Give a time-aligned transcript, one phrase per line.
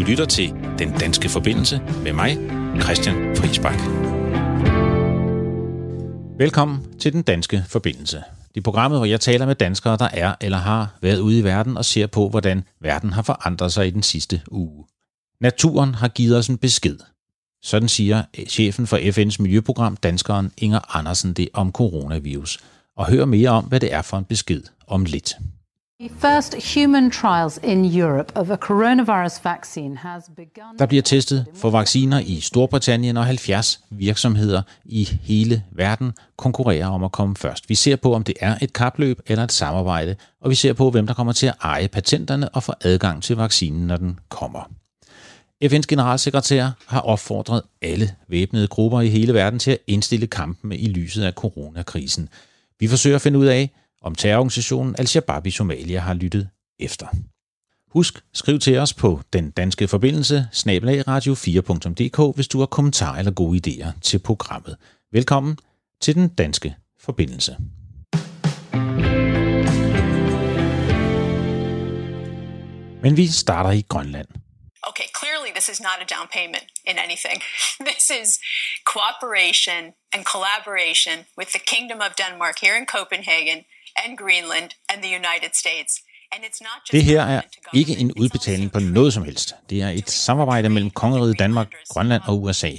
[0.00, 2.38] Du lytter til Den Danske Forbindelse med mig,
[2.82, 3.80] Christian Friisbak.
[6.38, 8.16] Velkommen til Den Danske Forbindelse.
[8.48, 11.44] Det er programmet, hvor jeg taler med danskere, der er eller har været ude i
[11.44, 14.84] verden og ser på, hvordan verden har forandret sig i den sidste uge.
[15.40, 16.98] Naturen har givet os en besked.
[17.62, 22.58] Sådan siger chefen for FN's miljøprogram, danskeren Inger Andersen, det om coronavirus.
[22.96, 25.34] Og hør mere om, hvad det er for en besked om lidt.
[26.00, 30.78] The first human trials in Europe of a coronavirus vaccine has begun.
[30.78, 37.04] Der bliver testet for vacciner i Storbritannien, og 70 virksomheder i hele verden konkurrerer om
[37.04, 37.68] at komme først.
[37.68, 40.90] Vi ser på, om det er et kapløb eller et samarbejde, og vi ser på,
[40.90, 44.70] hvem der kommer til at eje patenterne og få adgang til vaccinen, når den kommer.
[45.64, 50.88] FN's generalsekretær har opfordret alle væbnede grupper i hele verden til at indstille kampen i
[50.88, 52.28] lyset af coronakrisen.
[52.78, 53.70] Vi forsøger at finde ud af,
[54.02, 57.06] om terrororganisationen Al-Shabaab i Somalia har lyttet efter.
[57.90, 63.60] Husk, skriv til os på den danske forbindelse, snabelagradio4.dk, hvis du har kommentarer eller gode
[63.66, 64.76] idéer til programmet.
[65.12, 65.58] Velkommen
[66.00, 67.56] til den danske forbindelse.
[73.02, 74.28] Men vi starter i Grønland.
[75.00, 77.40] okay, clearly this is not a down payment in anything.
[77.90, 78.38] this is
[78.84, 83.64] cooperation and collaboration with the Kingdom of Denmark here in Copenhagen
[84.04, 85.92] and Greenland and the United States.
[86.92, 87.40] Det her er
[87.74, 89.54] ikke en udbetaling på noget som helst.
[89.70, 92.70] Det er et samarbejde mellem Kongeriget Danmark, Grønland og USA.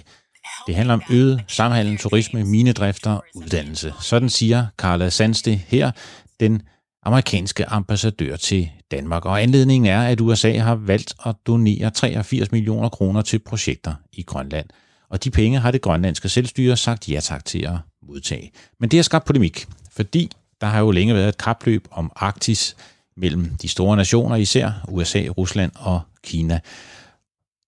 [0.68, 3.94] Det handler om øget samhandel, turisme, minedrifter og uddannelse.
[4.02, 5.92] Sådan siger Carla Sandste her,
[6.40, 6.62] den
[7.04, 9.26] amerikanske ambassadør til Danmark.
[9.26, 14.24] Og anledningen er, at USA har valgt at donere 83 millioner kroner til projekter i
[14.24, 14.70] Grønland.
[15.10, 18.52] Og de penge har det grønlandske selvstyre sagt ja tak til at modtage.
[18.80, 22.76] Men det har skabt polemik, fordi der har jo længe været et kapløb om Arktis
[23.18, 26.60] mellem de store nationer, især USA, Rusland og Kina.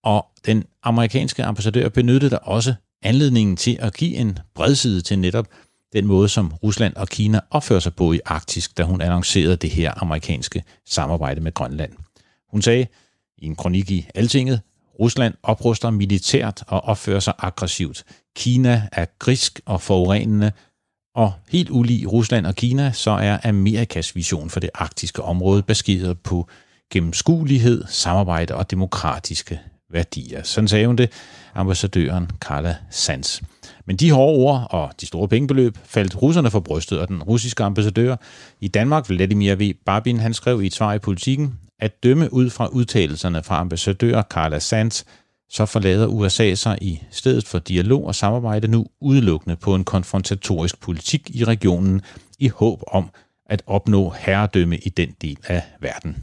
[0.02, 5.46] Og den amerikanske ambassadør benyttede der også anledningen til at give en bredside til netop
[5.92, 9.70] den måde, som Rusland og Kina opfører sig på i Arktis, da hun annoncerede det
[9.70, 11.92] her amerikanske samarbejde med Grønland.
[12.50, 12.86] Hun sagde
[13.38, 14.60] i en kronik i Altinget,
[15.00, 18.04] Rusland opruster militært og opfører sig aggressivt.
[18.36, 20.52] Kina er grisk og forurenende,
[21.14, 26.18] og helt ulig Rusland og Kina, så er Amerikas vision for det arktiske område baseret
[26.18, 26.48] på
[26.92, 29.60] gennemskuelighed, samarbejde og demokratiske
[29.90, 30.42] værdier.
[30.42, 31.12] Sådan sagde hun det,
[31.54, 33.42] ambassadøren Carla Sands.
[33.86, 37.64] Men de hårde ord og de store pengebeløb faldt russerne for brystet, og den russiske
[37.64, 38.16] ambassadør
[38.60, 39.74] i Danmark, Vladimir V.
[39.86, 44.22] Babin, han skrev i et svar i politikken, at dømme ud fra udtalelserne fra ambassadør
[44.22, 45.04] Carla Sands,
[45.50, 50.80] så forlader USA sig i stedet for dialog og samarbejde nu udelukkende på en konfrontatorisk
[50.80, 52.02] politik i regionen
[52.38, 53.10] i håb om
[53.46, 56.16] at opnå herredømme i den del af verden.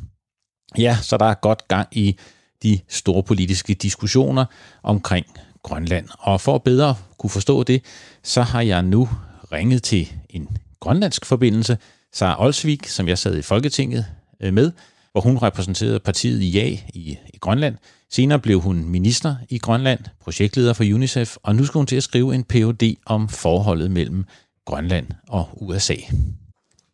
[0.78, 2.18] Ja, så der er godt gang i
[2.64, 4.46] de store politiske diskussioner
[4.84, 5.26] omkring
[5.64, 6.08] Grønland.
[6.20, 7.86] Og for at bedre kunne forstå det,
[8.24, 9.10] så har jeg nu
[9.52, 11.78] ringet til en grønlandsk forbindelse,
[12.14, 14.06] Sara Olsvik, som jeg sad i Folketinget
[14.42, 14.72] øh, med,
[15.12, 17.78] hvor hun repræsenterede partiet Ja i, i Grønland.
[18.14, 22.04] Senere blev hun minister i Grønland, projektleder for UNICEF, og nu skal hun til at
[22.04, 22.96] skrive en Ph.D.
[23.06, 24.26] om forholdet mellem
[24.66, 25.96] Grønland og USA.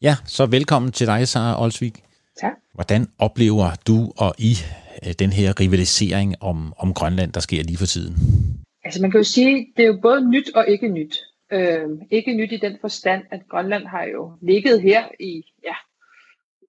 [0.01, 2.03] Ja, så velkommen til dig, Sara Olsvik.
[2.41, 2.53] Tak.
[2.73, 4.53] Hvordan oplever du og I
[5.05, 8.15] øh, den her rivalisering om, om Grønland, der sker lige for tiden?
[8.83, 11.17] Altså man kan jo sige, det er jo både nyt og ikke nyt.
[11.51, 15.75] Øh, ikke nyt i den forstand, at Grønland har jo ligget her i, ja,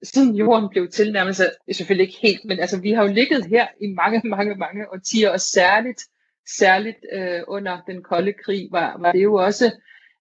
[0.03, 1.43] siden jorden blev til, nærmest
[1.73, 5.31] selvfølgelig ikke helt, men altså vi har jo ligget her i mange, mange, mange årtier,
[5.31, 6.03] og særligt,
[6.59, 9.73] særligt øh, under den kolde krig var, var det jo også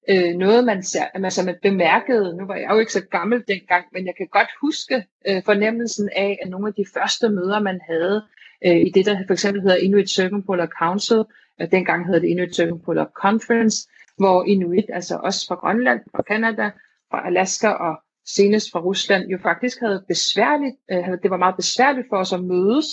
[0.10, 0.84] øh, noget, man,
[1.14, 2.38] altså, man bemærkede.
[2.38, 6.10] Nu var jeg jo ikke så gammel dengang, men jeg kan godt huske øh, fornemmelsen
[6.16, 8.26] af, at nogle af de første møder, man havde
[8.66, 11.24] øh, i det, der for eksempel hedder Inuit Circumpolar Council,
[11.60, 16.70] og dengang hedder det Inuit Circumpolar Conference, hvor Inuit, altså også fra Grønland, fra Kanada,
[17.12, 18.02] fra Alaska og
[18.36, 22.44] senest fra Rusland, jo faktisk havde besværligt, øh, det var meget besværligt for os at
[22.44, 22.88] mødes,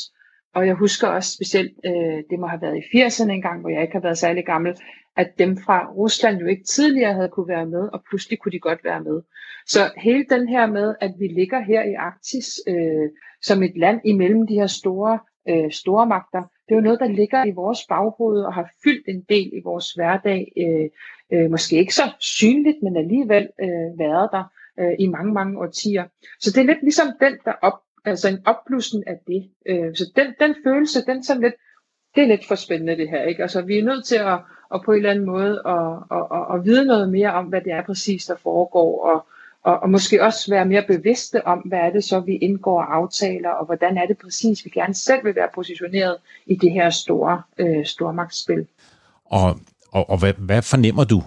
[0.54, 3.82] og jeg husker også specielt, øh, det må have været i 80'erne engang, hvor jeg
[3.82, 4.76] ikke har været særlig gammel,
[5.16, 8.58] at dem fra Rusland jo ikke tidligere havde kunne være med, og pludselig kunne de
[8.58, 9.22] godt være med.
[9.66, 13.08] Så hele den her med, at vi ligger her i Arktis øh,
[13.42, 17.08] som et land imellem de her store, øh, store magter, det er jo noget, der
[17.08, 20.52] ligger i vores baghoved og har fyldt en del i vores hverdag.
[20.62, 20.88] Øh,
[21.32, 24.44] øh, måske ikke så synligt, men alligevel øh, været der
[24.80, 26.04] øh, i mange, mange årtier.
[26.40, 29.50] Så det er lidt ligesom den, der op, altså en opblussen af det.
[29.66, 31.54] Øh, så den, den følelse, den sådan lidt,
[32.14, 33.42] det er lidt for spændende det her, ikke?
[33.42, 34.38] Altså vi er nødt til at,
[34.74, 37.60] at på en eller anden måde at, at, at, at vide noget mere om, hvad
[37.60, 39.26] det er præcis, der foregår, og,
[39.62, 43.50] og, og måske også være mere bevidste om, hvad er det så, vi indgår aftaler,
[43.50, 46.16] og hvordan er det præcis, vi gerne selv vil være positioneret
[46.46, 48.66] i det her store øh, stormagtsspil.
[49.24, 49.60] Og,
[49.92, 51.22] og, og hvad, hvad fornemmer du,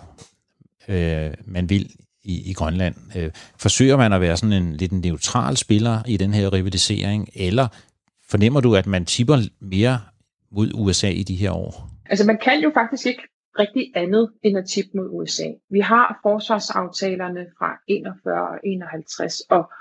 [0.89, 1.91] øh, man vil
[2.27, 2.95] i, i Grønland?
[3.17, 7.67] Øh, forsøger man at være sådan en lidt neutral spiller i den her rivalisering, eller
[8.29, 9.99] fornemmer du, at man tipper mere
[10.51, 11.89] mod USA i de her år?
[12.05, 13.21] Altså man kan jo faktisk ikke
[13.59, 15.47] rigtig andet end at tippe mod USA.
[15.69, 19.71] Vi har forsvarsaftalerne fra 41 og 51, og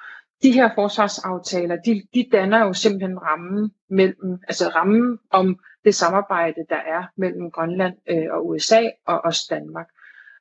[0.42, 6.60] de her forsvarsaftaler, de, de danner jo simpelthen rammen mellem, altså rammen om det samarbejde,
[6.68, 9.86] der er mellem Grønland øh, og USA og også Danmark.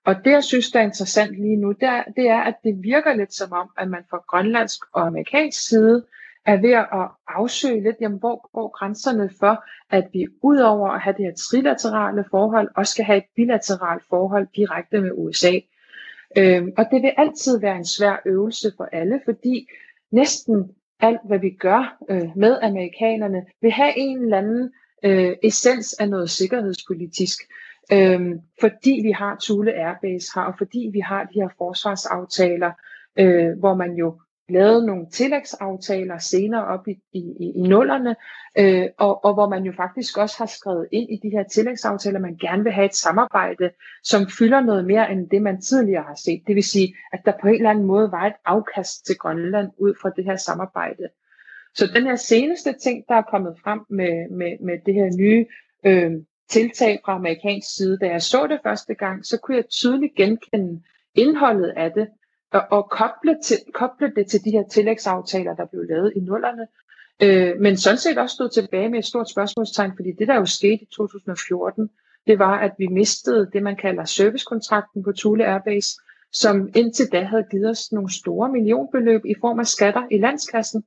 [0.06, 2.84] Og det, jeg synes, der er interessant lige nu, det er, det er, at det
[2.84, 6.06] virker lidt som om, at man fra grønlandsk og amerikansk side
[6.46, 11.16] er ved at afsøge lidt, jamen, hvor går grænserne for, at vi udover at have
[11.18, 15.52] det her trilaterale forhold, også skal have et bilateralt forhold direkte med USA.
[16.38, 19.68] Øhm, og det vil altid være en svær øvelse for alle, fordi
[20.12, 24.72] næsten alt, hvad vi gør øh, med amerikanerne, vil have en eller anden
[25.04, 27.40] øh, essens af noget sikkerhedspolitisk.
[27.94, 32.72] Øhm, fordi vi har Thule Airbase her, og fordi vi har de her forsvarsaftaler,
[33.20, 38.16] øh, hvor man jo lavede nogle tillægsaftaler senere op i, i, i, i nullerne,
[38.58, 42.16] øh, og, og hvor man jo faktisk også har skrevet ind i de her tillægsaftaler,
[42.16, 43.70] at man gerne vil have et samarbejde,
[44.04, 46.44] som fylder noget mere end det, man tidligere har set.
[46.48, 49.72] Det vil sige, at der på en eller anden måde var et afkast til Grønland
[49.78, 51.04] ud fra det her samarbejde.
[51.74, 55.46] Så den her seneste ting, der er kommet frem med, med, med det her nye
[55.86, 56.12] øh,
[56.50, 60.82] tiltag fra amerikansk side, da jeg så det første gang, så kunne jeg tydeligt genkende
[61.16, 62.08] indholdet af det,
[62.52, 66.68] og, og koble, til, koble det til de her tillægsaftaler, der blev lavet i nullerne,
[67.24, 70.46] øh, men sådan set også stod tilbage med et stort spørgsmålstegn, fordi det der jo
[70.46, 71.90] skete i 2014,
[72.28, 76.02] det var, at vi mistede det, man kalder servicekontrakten på Thule Airbase,
[76.32, 80.84] som indtil da havde givet os nogle store millionbeløb i form af skatter i landskassen.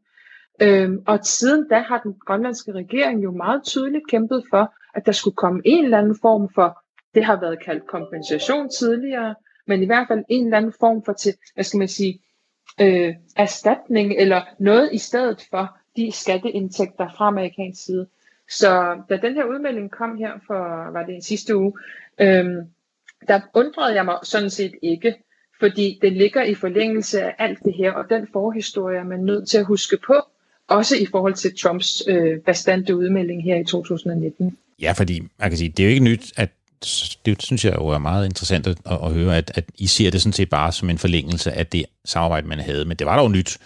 [0.62, 5.12] Øhm, og siden da har den grønlandske regering jo meget tydeligt kæmpet for, at der
[5.12, 6.78] skulle komme en eller anden form for,
[7.14, 9.34] det har været kaldt kompensation tidligere,
[9.66, 12.20] men i hvert fald en eller anden form for, til, hvad skal man sige,
[12.80, 18.06] øh, erstatning eller noget i stedet for de skatteindtægter fra amerikansk side.
[18.50, 21.72] Så da den her udmelding kom her for, var det en sidste uge,
[22.20, 22.46] øh,
[23.28, 25.14] der undrede jeg mig sådan set ikke,
[25.60, 29.48] fordi det ligger i forlængelse af alt det her, og den forhistorie er man nødt
[29.48, 30.14] til at huske på,
[30.68, 34.58] også i forhold til Trumps øh, bastante udmelding her i 2019.
[34.82, 36.50] Ja, fordi man kan sige, det er jo ikke nyt, at
[37.26, 40.22] det synes jeg jo er meget interessant at, at høre, at, at I ser det
[40.22, 42.84] sådan set bare som en forlængelse af det samarbejde, man havde.
[42.84, 43.58] Men det var dog nyt,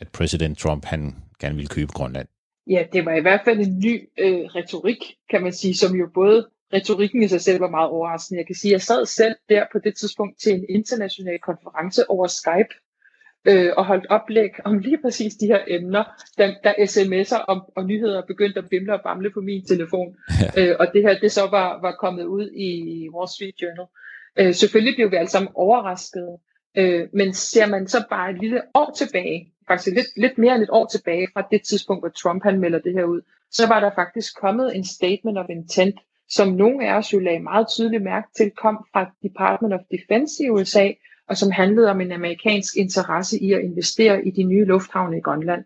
[0.00, 2.28] at præsident Trump han gerne ville købe Grønland.
[2.70, 4.96] Ja, det var i hvert fald en ny øh, retorik,
[5.30, 8.38] kan man sige, som jo både retorikken i sig selv var meget overraskende.
[8.38, 12.10] Jeg kan sige, at jeg sad selv der på det tidspunkt til en international konference
[12.10, 12.74] over Skype,
[13.44, 16.04] øh, og holdt oplæg om lige præcis de her emner,
[16.38, 20.16] da, da sms'er om, og nyheder begyndte at bimle og bamle på min telefon.
[20.56, 20.70] Ja.
[20.70, 22.70] Øh, og det her, det så var, var kommet ud i
[23.14, 23.86] Wall Street Journal.
[24.38, 26.38] Øh, selvfølgelig blev vi alle sammen overraskede,
[26.76, 30.62] øh, men ser man så bare et lille år tilbage, faktisk lidt, lidt mere end
[30.62, 33.20] et år tilbage fra det tidspunkt, hvor Trump han melder det her ud,
[33.50, 35.94] så var der faktisk kommet en statement of intent,
[36.28, 40.44] som nogle af os jo lagde meget tydeligt mærke til, kom fra Department of Defense
[40.44, 40.90] i USA,
[41.30, 45.20] og som handlede om en amerikansk interesse i at investere i de nye lufthavne i
[45.20, 45.64] Grønland.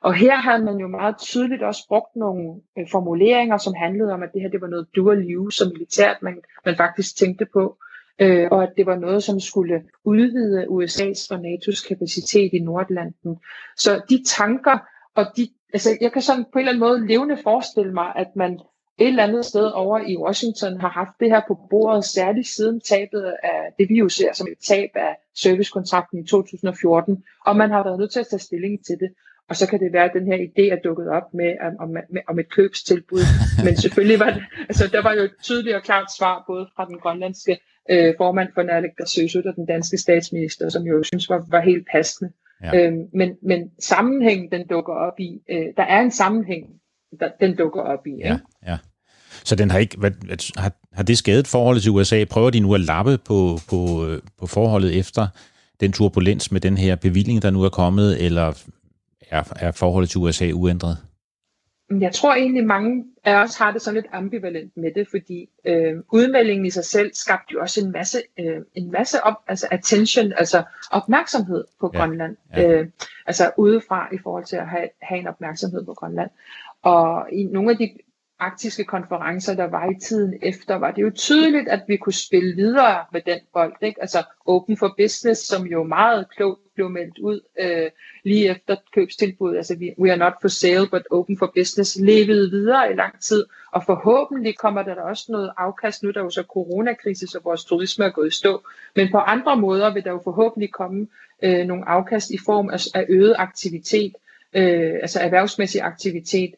[0.00, 4.22] Og her havde man jo meget tydeligt også brugt nogle øh, formuleringer, som handlede om,
[4.22, 7.76] at det her det var noget dual use som militært, man, man faktisk tænkte på,
[8.18, 13.36] øh, og at det var noget, som skulle udvide USA's og NATO's kapacitet i Nordlanden.
[13.76, 14.78] Så de tanker,
[15.14, 18.36] og de, altså jeg kan sådan på en eller anden måde levende forestille mig, at
[18.36, 18.60] man
[18.98, 22.80] et eller andet sted over i Washington har haft det her på bordet, særligt siden
[22.80, 27.70] tabet af det, vi jo ser som et tab af servicekontrakten i 2014, og man
[27.70, 29.10] har været nødt til at tage stilling til det.
[29.48, 32.22] Og så kan det være, at den her idé er dukket op med, om, med,
[32.28, 33.24] om et købstilbud.
[33.64, 36.84] Men selvfølgelig var det, altså der var jo et tydeligt og klart svar, både fra
[36.84, 37.58] den grønlandske
[37.90, 42.32] øh, formand for Naalakkersuisut og den danske statsminister, som jo synes var, var helt passende.
[42.62, 42.86] Ja.
[42.86, 46.64] Øhm, men, men sammenhængen, den dukker op i, øh, der er en sammenhæng
[47.20, 48.10] der, den dukker op i.
[48.10, 48.28] Ikke?
[48.28, 48.78] Ja, ja.
[49.44, 50.10] Så den har ikke, hvad,
[50.56, 52.24] har, har det skadet forholdet til USA?
[52.24, 54.06] Prøver de nu at lappe på, på,
[54.38, 55.26] på forholdet efter
[55.80, 58.64] den turbulens med den her bevilling, der nu er kommet, eller
[59.30, 60.96] er, er forholdet til USA uændret?
[62.00, 65.94] Jeg tror egentlig, mange af os har det sådan lidt ambivalent med det, fordi øh,
[66.12, 70.32] udmeldingen i sig selv skabte jo også en masse, øh, en masse op, altså attention,
[70.32, 72.36] altså opmærksomhed på ja, Grønland.
[72.56, 72.70] Ja.
[72.70, 72.88] Øh,
[73.26, 76.30] altså udefra i forhold til at have, have en opmærksomhed på Grønland.
[76.84, 77.90] Og i nogle af de
[78.38, 82.56] arktiske konferencer, der var i tiden efter, var det jo tydeligt, at vi kunne spille
[82.56, 83.74] videre med den bold.
[83.82, 84.00] Ikke?
[84.00, 87.90] Altså Open for Business, som jo meget klogt blev meldt ud øh,
[88.24, 89.56] lige efter købstilbuddet.
[89.56, 93.20] Altså we, we are not for sale, but open for business levede videre i lang
[93.20, 93.46] tid.
[93.72, 96.02] Og forhåbentlig kommer der da også noget afkast.
[96.02, 98.62] Nu der er jo så coronakrise, så vores turisme er gået i stå.
[98.96, 101.06] Men på andre måder vil der jo forhåbentlig komme
[101.42, 104.12] øh, nogle afkast i form af, af øget aktivitet,
[104.54, 106.54] øh, altså erhvervsmæssig aktivitet.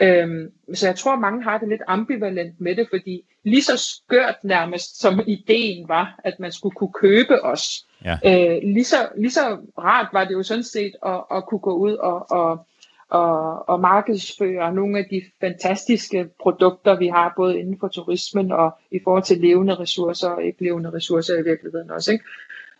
[0.00, 4.34] Øhm, så jeg tror, mange har det lidt ambivalent med det, fordi lige så skørt
[4.42, 8.18] nærmest som ideen var, at man skulle kunne købe os, ja.
[8.24, 11.72] øh, lige, så, lige så rart var det jo sådan set at, at kunne gå
[11.72, 12.66] ud og, og,
[13.08, 18.78] og, og markedsføre nogle af de fantastiske produkter, vi har, både inden for turismen og
[18.90, 22.12] i forhold til levende ressourcer og ikke levende ressourcer i virkeligheden også.
[22.12, 22.24] Ikke?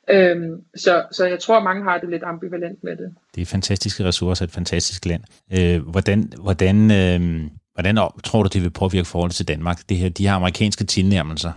[0.09, 3.15] Øhm, så, så jeg tror, mange har det lidt ambivalent med det.
[3.35, 5.23] Det er fantastiske ressourcer, et fantastisk land.
[5.59, 10.09] Øh, hvordan, hvordan, øh, hvordan tror du, det vil påvirke forholdet til Danmark, det her,
[10.09, 11.53] de her amerikanske tilnærmelser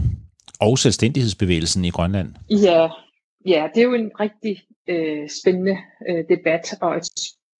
[0.60, 2.34] og selvstændighedsbevægelsen i Grønland?
[2.50, 2.88] Ja,
[3.46, 5.78] ja det er jo en rigtig øh, spændende
[6.10, 7.10] øh, debat og et,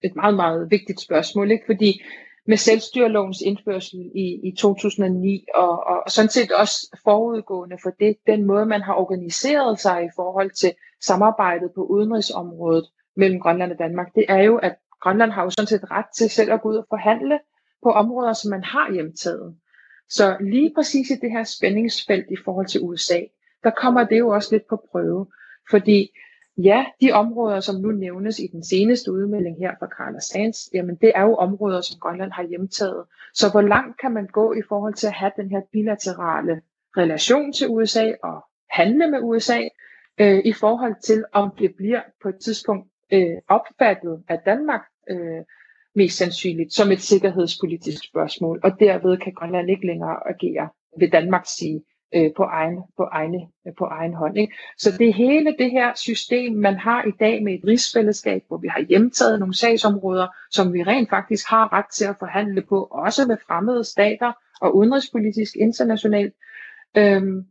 [0.04, 1.64] et meget, meget vigtigt spørgsmål, ikke?
[1.66, 2.02] fordi
[2.48, 8.18] med selvstyrelovens indførsel i, i 2009, og, og, og sådan set også forudgående for det,
[8.28, 10.74] den måde, man har organiseret sig i forhold til
[11.06, 12.86] samarbejdet på udenrigsområdet
[13.16, 16.30] mellem Grønland og Danmark, det er jo, at Grønland har jo sådan set ret til
[16.30, 17.40] selv at gå ud og forhandle
[17.84, 19.56] på områder, som man har hjemtaget.
[20.10, 23.20] Så lige præcis i det her spændingsfelt i forhold til USA,
[23.64, 25.28] der kommer det jo også lidt på prøve,
[25.70, 26.10] fordi
[26.58, 30.96] Ja, de områder, som nu nævnes i den seneste udmelding her fra Carla Sands, jamen
[30.96, 33.06] det er jo områder, som Grønland har hjemtaget.
[33.34, 36.62] Så hvor langt kan man gå i forhold til at have den her bilaterale
[36.98, 39.60] relation til USA og handle med USA,
[40.18, 45.42] øh, i forhold til om det bliver på et tidspunkt øh, opfattet af Danmark øh,
[45.96, 50.70] mest sandsynligt som et sikkerhedspolitisk spørgsmål, og derved kan Grønland ikke længere agere,
[51.00, 51.84] ved Danmark sige,
[52.16, 53.40] øh, på, egen, på, egne,
[53.78, 54.38] på egen hånd.
[54.38, 54.54] Ikke?
[54.78, 58.68] Så det hele det her system, man har i dag med et rigsfællesskab, hvor vi
[58.68, 63.28] har hjemtaget nogle sagsområder, som vi rent faktisk har ret til at forhandle på, også
[63.28, 66.34] med fremmede stater og udenrigspolitisk internationalt.
[66.98, 67.46] Øhm,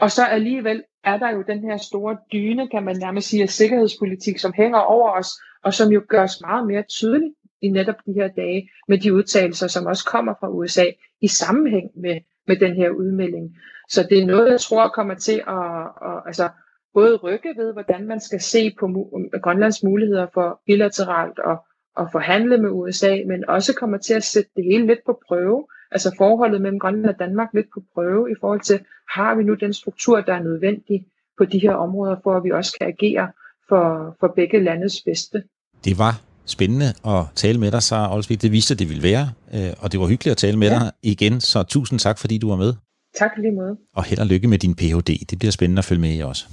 [0.00, 3.48] og så alligevel er der jo den her store dyne, kan man nærmest sige, af
[3.48, 5.28] sikkerhedspolitik, som hænger over os,
[5.62, 9.14] og som jo gør os meget mere tydeligt i netop de her dage, med de
[9.14, 10.84] udtalelser, som også kommer fra USA,
[11.20, 13.56] i sammenhæng med med den her udmelding.
[13.88, 16.48] Så det er noget, jeg tror kommer til at, at altså,
[16.94, 19.10] både rykke ved, hvordan man skal se på
[19.42, 21.56] Grønlands muligheder for bilateralt og,
[21.96, 25.66] og forhandle med USA, men også kommer til at sætte det hele lidt på prøve,
[25.90, 29.54] altså forholdet mellem Grønland og Danmark lidt på prøve i forhold til, har vi nu
[29.54, 31.06] den struktur, der er nødvendig
[31.38, 33.32] på de her områder, for at vi også kan agere
[33.68, 35.44] for, for begge landes bedste.
[35.84, 38.42] Det var spændende at tale med dig, Sara Olsvig.
[38.42, 40.74] Det viste, at det ville være, øh, og det var hyggeligt at tale med ja.
[40.74, 42.74] dig igen, så tusind tak, fordi du var med.
[43.18, 43.76] Tak lige måde.
[43.94, 45.26] Og held og lykke med din Ph.D.
[45.30, 46.46] Det bliver spændende at følge med i også.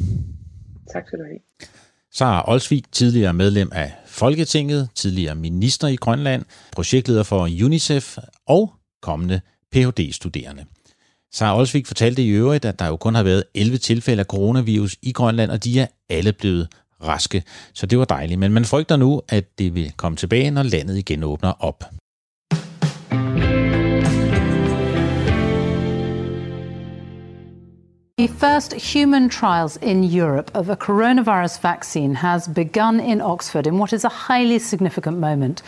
[0.93, 1.39] Tak skal du have.
[2.13, 9.41] Sara Olsvig, tidligere medlem af Folketinget, tidligere minister i Grønland, projektleder for UNICEF og kommende
[9.71, 10.65] Ph.D.-studerende.
[11.33, 14.97] Sara Olsvig fortalte i øvrigt, at der jo kun har været 11 tilfælde af coronavirus
[15.01, 16.67] i Grønland, og de er alle blevet
[17.07, 17.43] raske,
[17.74, 18.39] så det var dejligt.
[18.39, 21.83] Men man frygter nu, at det vil komme tilbage, når landet igen åbner op.
[28.17, 33.79] The first human trials in Europe of a coronavirus vaccine has begun in Oxford in
[33.79, 35.63] what is a highly significant moment.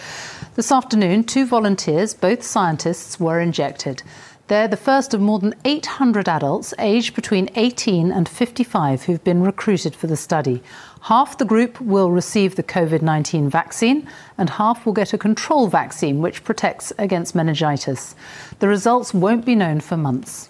[0.55, 4.03] This afternoon, two volunteers, both scientists, were injected.
[4.47, 9.41] They're the first of more than 800 adults aged between 18 and 55 who've been
[9.41, 10.61] recruited for the study.
[11.07, 14.07] Half the group will receive the COVID 19 vaccine,
[14.37, 18.15] and half will get a control vaccine which protects against meningitis.
[18.59, 20.49] The results won't be known for months.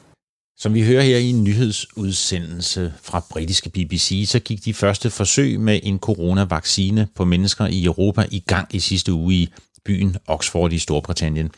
[0.58, 5.60] Som vi hører her i en nyhedsudsendelse fra britiske BBC, så gik de første forsøg
[5.60, 9.50] med en coronavaccine på mennesker i Europa i gang i sidste uge i
[9.86, 11.52] byen Oxford i Storbritannien.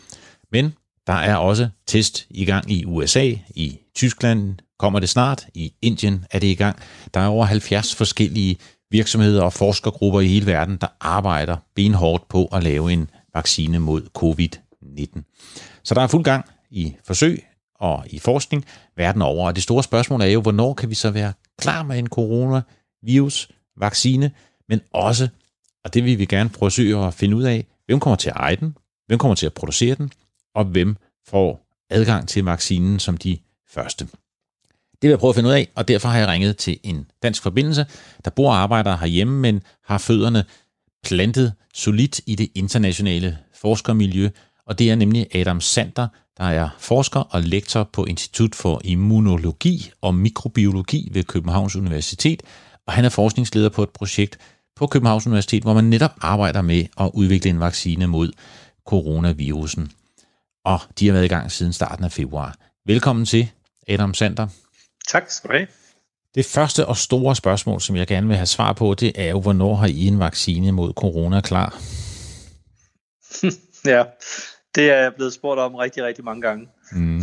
[0.51, 0.74] Men
[1.08, 6.25] der er også test i gang i USA, i Tyskland kommer det snart, i Indien
[6.32, 6.80] er det i gang.
[7.13, 8.58] Der er over 70 forskellige
[8.91, 14.01] virksomheder og forskergrupper i hele verden, der arbejder benhårdt på at lave en vaccine mod
[14.17, 15.22] covid-19.
[15.84, 18.65] Så der er fuld gang i forsøg og i forskning
[18.96, 19.48] verden over.
[19.48, 24.32] Og det store spørgsmål er jo, hvornår kan vi så være klar med en coronavirus-vaccine,
[24.70, 25.27] men også,
[25.84, 28.56] og det vil vi gerne forsøge at finde ud af, hvem kommer til at eje
[28.56, 28.77] den,
[29.08, 30.12] hvem kommer til at producere den,
[30.56, 30.96] og hvem
[31.27, 33.38] får adgang til vaccinen som de
[33.70, 34.08] første.
[35.01, 37.06] Det vil jeg prøve at finde ud af, og derfor har jeg ringet til en
[37.24, 37.86] dansk forbindelse,
[38.25, 40.44] der bor og arbejder herhjemme, men har fødderne
[41.04, 44.30] plantet solidt i det internationale forskermiljø,
[44.66, 49.92] og det er nemlig Adam Sander, der er forsker og lektor på Institut for Immunologi
[50.01, 52.44] og Mikrobiologi ved Københavns Universitet,
[52.88, 54.38] og han er forskningsleder på et projekt
[54.75, 58.32] på Københavns Universitet, hvor man netop arbejder med at udvikle en vaccine mod
[58.88, 59.92] coronavirusen.
[60.66, 62.56] Og de har været i gang siden starten af februar.
[62.86, 63.50] Velkommen til,
[63.88, 64.48] Adam Sander.
[65.07, 65.67] Tak skal du have.
[66.35, 69.39] Det første og store spørgsmål, som jeg gerne vil have svar på, det er jo,
[69.41, 71.81] hvornår har I en vaccine mod corona klar?
[73.93, 74.03] ja,
[74.75, 76.67] det er jeg blevet spurgt om rigtig, rigtig mange gange.
[76.91, 77.21] Mm.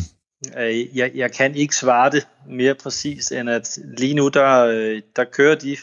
[0.59, 5.03] Øh, jeg, jeg kan ikke svare det mere præcis, end at lige nu, der, øh,
[5.17, 5.77] der kører de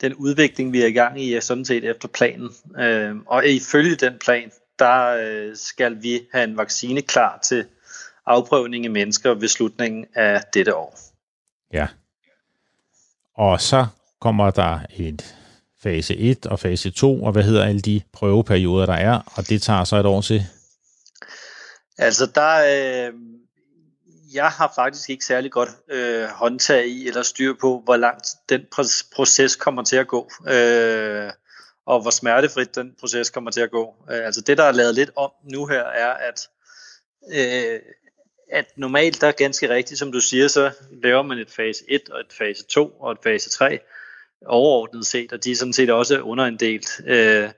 [0.00, 2.50] den udvikling, vi er i gang i, er sådan set efter planen.
[2.78, 7.66] Øh, og ifølge den plan, der skal vi have en vaccine klar til
[8.26, 10.98] afprøvning i mennesker ved slutningen af dette år.
[11.72, 11.86] Ja.
[13.34, 13.86] Og så
[14.20, 15.36] kommer der et
[15.82, 19.62] fase 1 og fase 2, og hvad hedder alle de prøveperioder, der er, og det
[19.62, 20.42] tager så et år til?
[21.98, 23.12] Altså, der, øh,
[24.34, 28.60] jeg har faktisk ikke særlig godt øh, håndtag i eller styr på, hvor langt den
[29.14, 31.30] proces kommer til at gå, øh,
[31.86, 33.94] og hvor smertefrit den proces kommer til at gå.
[34.10, 36.48] Øh, altså det, der er lavet lidt om nu her, er, at
[37.32, 37.80] øh,
[38.52, 40.70] at normalt, der er ganske rigtigt, som du siger, så
[41.02, 43.78] laver man et fase 1 og et fase 2 og et fase 3
[44.46, 47.00] overordnet set, og de er sådan set også underinddelt.
[47.06, 47.48] Øh,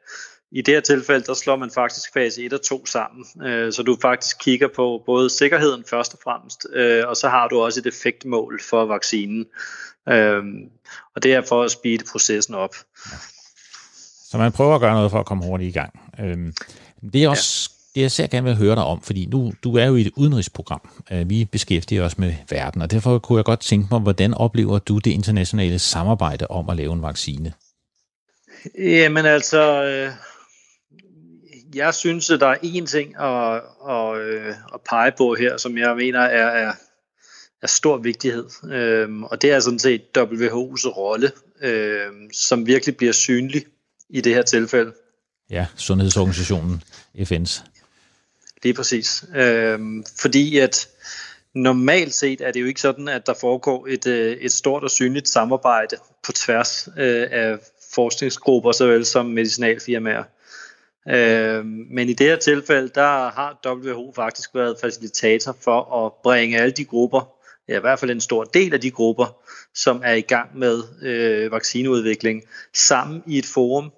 [0.50, 3.82] I det her tilfælde, der slår man faktisk fase 1 og 2 sammen, øh, så
[3.82, 7.80] du faktisk kigger på både sikkerheden først og fremmest, øh, og så har du også
[7.80, 9.46] et effektmål for vaccinen.
[10.08, 10.42] Øh,
[11.14, 12.74] og det er for at speede processen op.
[14.30, 16.00] Så man prøver at gøre noget for at komme hurtigt i gang.
[16.20, 16.52] Øh,
[17.12, 19.86] det er også det jeg ser gerne vil høre dig om, fordi nu du er
[19.86, 20.88] jo i et udenrigsprogram.
[21.12, 24.78] Øh, vi beskæftiger os med verden, og derfor kunne jeg godt tænke mig, hvordan oplever
[24.78, 27.52] du det internationale samarbejde om at lave en vaccine?
[28.78, 30.12] Jamen altså, øh,
[31.74, 35.78] jeg synes, at der er én ting at, at, øh, at pege på her, som
[35.78, 36.72] jeg mener er, er,
[37.62, 38.44] er stor vigtighed.
[39.30, 41.32] og det er sådan set WHO's rolle,
[42.32, 43.64] som virkelig bliver synlig
[44.10, 44.92] i det her tilfælde.
[45.50, 46.82] Ja, Sundhedsorganisationen,
[47.18, 47.62] FN's.
[48.62, 49.24] Lige præcis.
[49.36, 49.78] Øh,
[50.20, 50.88] fordi at
[51.54, 54.90] normalt set er det jo ikke sådan, at der foregår et, øh, et stort og
[54.90, 57.58] synligt samarbejde på tværs øh, af
[57.94, 60.24] forskningsgrupper, såvel som medicinalfirmaer.
[61.08, 66.58] Øhm, men i det her tilfælde, der har WHO faktisk været facilitator for at bringe
[66.58, 67.28] alle de grupper,
[67.68, 69.36] ja, i hvert fald en stor del af de grupper,
[69.74, 72.42] som er i gang med øh, vaccineudvikling,
[72.74, 73.92] sammen i et forum,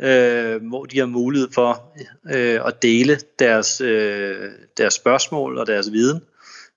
[0.00, 1.92] øh, hvor de har mulighed for
[2.34, 6.20] øh, at dele deres, øh, deres spørgsmål og deres viden,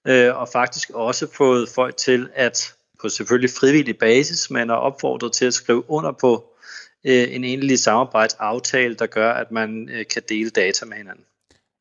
[0.07, 5.33] øh, og faktisk også fået folk til at på selvfølgelig frivillig basis, men er opfordret
[5.33, 6.43] til at skrive under på
[7.03, 11.23] øh, en egentlig samarbejdsaftale, der gør, at man øh, kan dele data med hinanden.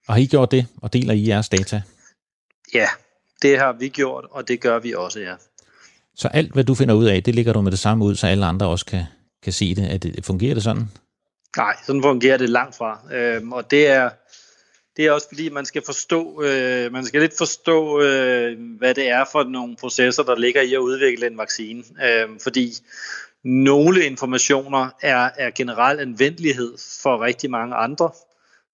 [0.06, 1.82] Og har I gjort det, og deler I jeres data?
[2.74, 2.88] Ja,
[3.42, 5.34] det har vi gjort, og det gør vi også, ja.
[6.16, 8.26] Så alt, hvad du finder ud af, det ligger du med det samme ud, så
[8.26, 9.04] alle andre også kan,
[9.42, 9.92] kan se det.
[9.92, 10.90] Er det fungerer det sådan?
[11.56, 13.00] Nej, sådan fungerer det langt fra.
[13.12, 14.10] Øhm, og det er,
[14.96, 19.08] det er også fordi, man skal forstå, øh, man skal lidt forstå, øh, hvad det
[19.08, 21.84] er for nogle processer, der ligger i at udvikle en vaccine.
[22.04, 22.72] Øh, fordi
[23.44, 28.10] nogle informationer er, er generelt anvendelighed for rigtig mange andre.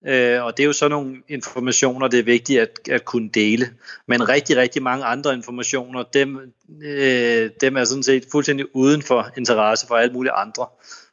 [0.07, 3.71] Øh, og det er jo sådan nogle informationer, det er vigtigt at, at kunne dele.
[4.07, 9.31] Men rigtig, rigtig mange andre informationer, dem, øh, dem er sådan set fuldstændig uden for
[9.37, 10.67] interesse for alle mulige andre.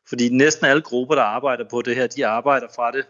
[0.09, 3.05] Fordi næsten alle grupper, der arbejder på det her, de arbejder fra det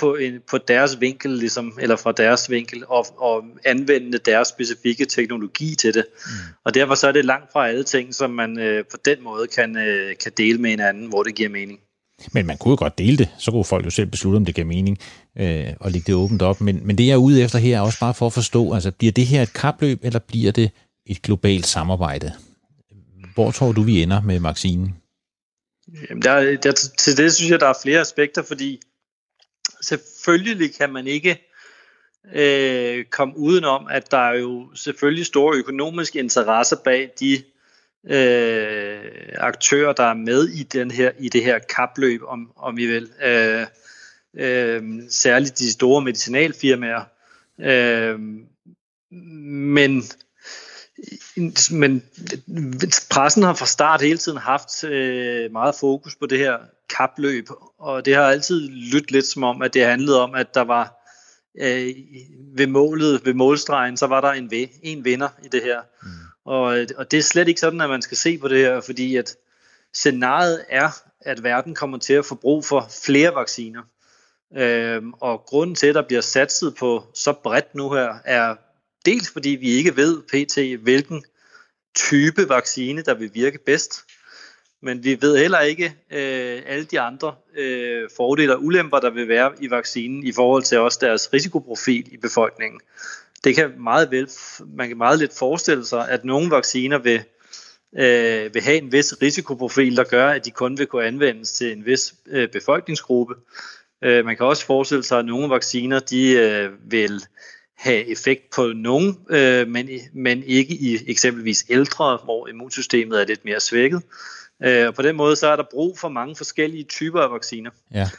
[0.00, 5.04] på, en, på deres vinkel, ligesom, eller fra deres vinkel, og, og anvende deres specifikke
[5.04, 6.04] teknologi til det.
[6.26, 6.30] Mm.
[6.64, 9.46] Og derfor så er det langt fra alle ting, som man øh, på den måde
[9.46, 11.80] kan, øh, kan dele med hinanden, hvor det giver mening.
[12.32, 14.54] Men man kunne jo godt dele det, så kunne folk jo selv beslutte, om det
[14.54, 14.98] giver mening,
[15.38, 16.60] øh, og lægge det åbent op.
[16.60, 18.90] Men, men det jeg er ude efter her er også bare for at forstå, altså
[18.90, 20.70] bliver det her et kapløb, eller bliver det
[21.06, 22.32] et globalt samarbejde?
[23.34, 24.94] Hvor tror du, vi ender med vaccinen?
[26.08, 28.80] Jamen der, der, til det synes jeg, der er flere aspekter, fordi
[29.82, 31.50] selvfølgelig kan man ikke
[32.34, 37.42] øh, komme udenom, at der er jo selvfølgelig store økonomiske interesser bag de
[38.06, 42.86] øh, aktører, der er med i den her i det her kapløb, om, om I
[42.86, 43.10] vil.
[43.22, 43.66] Øh,
[44.36, 47.04] øh, særligt de store medicinalfirmaer.
[47.60, 48.18] Øh,
[49.10, 50.02] men
[51.70, 52.02] men
[53.10, 56.58] pressen har fra start hele tiden haft øh, meget fokus på det her
[56.96, 60.60] kapløb, og det har altid lyttet lidt som om, at det handlede om, at der
[60.64, 61.00] var
[61.60, 61.94] øh,
[62.56, 65.80] ved målet, ved målstregen, så var der en, ved, en vinder i det her.
[66.02, 66.08] Mm.
[66.44, 69.16] Og, og det er slet ikke sådan, at man skal se på det her, fordi
[69.16, 69.36] at
[69.94, 73.82] scenariet er, at verden kommer til at få brug for flere vacciner.
[74.56, 78.56] Øh, og grunden til, at der bliver satset på så bredt nu her, er
[79.06, 80.82] dels fordi vi ikke ved pt.
[80.82, 81.24] hvilken
[81.94, 84.04] type vaccine, der vil virke bedst.
[84.82, 89.28] Men vi ved heller ikke øh, alle de andre øh, fordele og ulemper, der vil
[89.28, 92.80] være i vaccinen i forhold til også deres risikoprofil i befolkningen.
[93.44, 94.28] Det kan meget vel,
[94.76, 97.22] man kan meget lidt forestille sig, at nogle vacciner vil,
[97.98, 101.72] øh, vil have en vis risikoprofil, der gør, at de kun vil kunne anvendes til
[101.72, 103.34] en vis øh, befolkningsgruppe.
[104.04, 107.24] Øh, man kan også forestille sig, at nogle vacciner de øh, vil
[107.80, 113.44] have effekt på nogen, øh, men, men ikke i eksempelvis ældre, hvor immunsystemet er lidt
[113.44, 114.02] mere svækket.
[114.62, 117.70] Øh, og på den måde så er der brug for mange forskellige typer af vacciner.
[117.94, 118.10] Ja.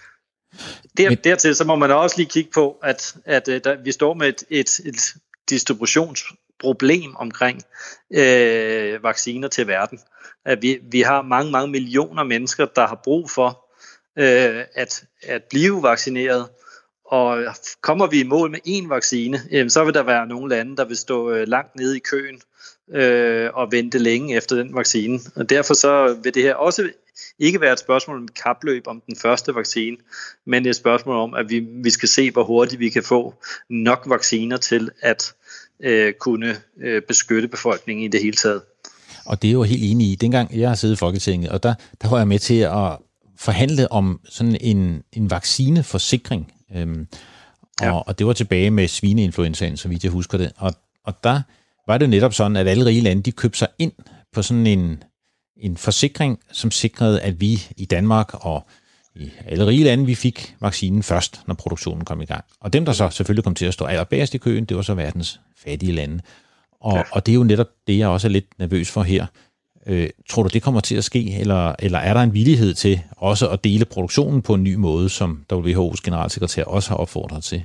[0.97, 1.17] Der, men...
[1.24, 4.28] Dertil så må man også lige kigge på, at, at at der, vi står med
[4.28, 5.13] et, et, et
[5.50, 7.62] distributionsproblem omkring
[8.13, 10.00] øh, vacciner til verden.
[10.45, 13.65] At vi, vi har mange, mange millioner mennesker, der har brug for
[14.17, 16.50] øh, at, at blive vaccineret.
[17.12, 20.86] Og kommer vi i mål med én vaccine, så vil der være nogle lande, der
[20.86, 22.41] vil stå øh, langt nede i køen
[22.93, 25.19] øh, og vente længe efter den vaccine.
[25.36, 26.89] Og derfor så vil det her også
[27.39, 29.97] ikke være et spørgsmål om kapløb om den første vaccine,
[30.45, 33.34] men et spørgsmål om, at vi, vi skal se, hvor hurtigt vi kan få
[33.69, 35.34] nok vacciner til at
[35.80, 38.62] øh, kunne øh, beskytte befolkningen i det hele taget.
[39.26, 40.15] Og det er jo helt enig i.
[40.15, 42.97] Dengang jeg har siddet i Folketinget, og der, der var jeg med til at
[43.38, 46.54] forhandle om sådan en, en vaccineforsikring.
[46.75, 47.07] Øhm,
[47.79, 47.91] og, ja.
[47.91, 50.51] og det var tilbage med svineinfluenzaen, så vidt jeg husker det.
[50.57, 51.41] Og, og der
[51.88, 53.91] var det netop sådan, at alle rige lande, de købte sig ind
[54.34, 55.03] på sådan en,
[55.57, 58.67] en forsikring, som sikrede, at vi i Danmark og
[59.15, 62.43] i alle rige lande, vi fik vaccinen først, når produktionen kom i gang.
[62.60, 64.93] Og dem, der så selvfølgelig kom til at stå allerbærest i køen, det var så
[64.93, 66.19] verdens fattige lande.
[66.81, 67.03] Og, ja.
[67.12, 69.25] og det er jo netop det, jeg også er lidt nervøs for her.
[69.88, 73.02] Øh, tror du, det kommer til at ske, eller, eller er der en villighed til
[73.17, 77.63] også at dele produktionen på en ny måde, som WHO's generalsekretær også har opfordret til?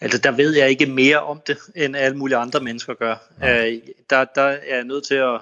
[0.00, 3.14] Altså, der ved jeg ikke mere om det, end alle mulige andre mennesker gør.
[3.40, 3.66] Ja.
[3.66, 3.78] Øh,
[4.10, 5.34] der, der er jeg nødt til at,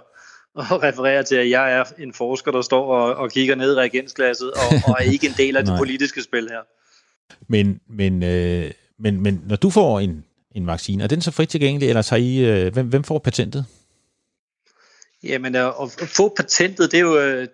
[0.72, 3.76] at referere til, at jeg er en forsker, der står og, og kigger ned i
[3.76, 6.60] reagensglasset, og, og er ikke en del af det politiske spil her.
[7.48, 11.48] Men, men, øh, men, men når du får en, en vaccine, er den så frit
[11.48, 13.66] tilgængelig, eller tager I, øh, hvem, hvem får patentet?
[15.22, 15.74] Jamen, at
[16.06, 17.48] få patentet, det er jo øh,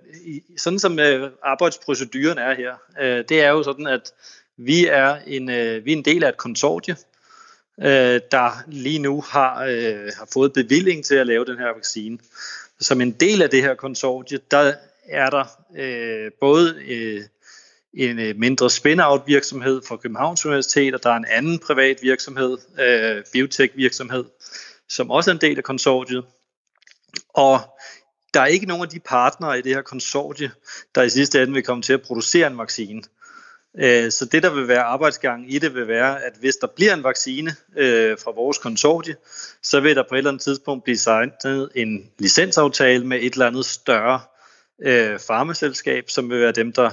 [0.56, 2.74] sådan som øh, arbejdsproceduren er her.
[3.00, 4.12] Øh, det er jo sådan, at
[4.56, 5.48] vi er en,
[5.84, 6.96] vi er en del af et konsortie,
[8.30, 9.54] der lige nu har,
[10.18, 12.18] har fået bevilling til at lave den her vaccine.
[12.80, 14.72] Som en del af det her konsortie, der
[15.08, 15.44] er der
[16.40, 16.82] både
[17.94, 22.58] en mindre spin-out virksomhed fra Københavns Universitet, og der er en anden privat virksomhed,
[23.32, 24.24] biotech virksomhed,
[24.88, 26.24] som også er en del af konsortiet.
[27.36, 27.60] Og
[28.34, 30.50] der er ikke nogen af de partnere i det her konsortie,
[30.94, 33.02] der i sidste ende vil komme til at producere en vaccine.
[33.78, 36.94] Øh, så det, der vil være arbejdsgang i det, vil være, at hvis der bliver
[36.94, 39.16] en vaccine øh, fra vores konsortie,
[39.62, 43.46] så vil der på et eller andet tidspunkt blive signet en licensaftale med et eller
[43.46, 44.20] andet større
[44.82, 46.90] øh, farmaselskab, som vil være dem, der,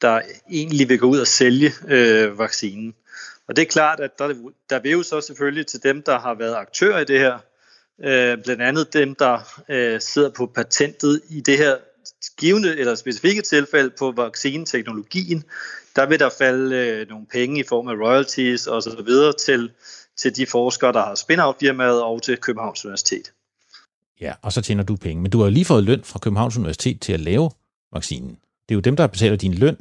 [0.00, 0.20] der
[0.50, 2.94] egentlig vil gå ud og sælge øh, vaccinen.
[3.48, 4.34] Og det er klart, at der,
[4.70, 7.38] der vil jo så selvfølgelig til dem, der har været aktører i det her,
[8.00, 11.76] øh, blandt andet dem, der øh, sidder på patentet i det her
[12.38, 15.44] givende eller specifikke tilfælde på vaccineteknologien,
[15.96, 19.70] der vil der falde øh, nogle penge i form af royalties og så videre til,
[20.16, 23.32] til de forskere, der har spin-out firmaet og til Københavns Universitet.
[24.20, 25.22] Ja, og så tjener du penge.
[25.22, 27.50] Men du har jo lige fået løn fra Københavns Universitet til at lave
[27.92, 28.30] vaccinen.
[28.68, 29.76] Det er jo dem, der betaler din løn.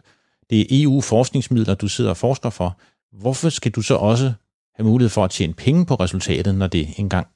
[0.50, 2.80] Det er EU-forskningsmidler, du sidder og forsker for.
[3.12, 4.34] Hvorfor skal du så også
[4.76, 7.28] have mulighed for at tjene penge på resultatet, når det engang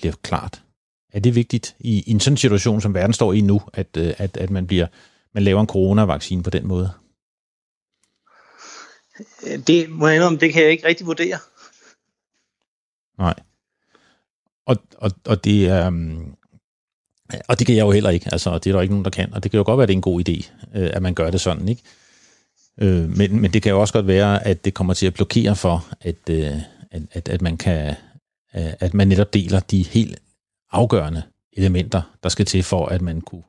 [0.00, 0.62] bliver klart.
[1.12, 4.14] Er det vigtigt i, i en sådan situation, som verden står i nu, at, øh,
[4.18, 4.86] at, at man, bliver,
[5.34, 6.90] man laver en coronavaccine på den måde?
[9.66, 11.38] Det må jeg indrømme, det kan jeg ikke rigtig vurdere.
[13.18, 13.34] Nej.
[14.66, 15.86] Og, og, og det er...
[15.86, 16.36] Um,
[17.48, 19.34] og det kan jeg jo heller ikke, altså, det er der ikke nogen, der kan.
[19.34, 21.14] Og det kan jo godt være, at det er en god idé, øh, at man
[21.14, 21.82] gør det sådan, ikke?
[22.78, 25.56] Øh, men, men det kan jo også godt være, at det kommer til at blokere
[25.56, 26.30] for, at,
[26.90, 27.94] at, at, at man kan
[28.52, 30.18] at man netop deler de helt
[30.72, 33.42] afgørende elementer, der skal til for, at man kunne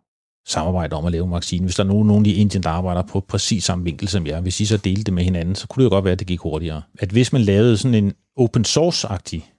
[0.48, 1.66] samarbejde om at lave en vaccine.
[1.66, 4.42] Hvis der er nogen, nogen i Indien, der arbejder på præcis samme vinkel som jeg,
[4.42, 6.28] hvis I så delte det med hinanden, så kunne det jo godt være, at det
[6.28, 6.82] gik hurtigere.
[7.00, 9.54] At hvis man lavede sådan en open source-agtig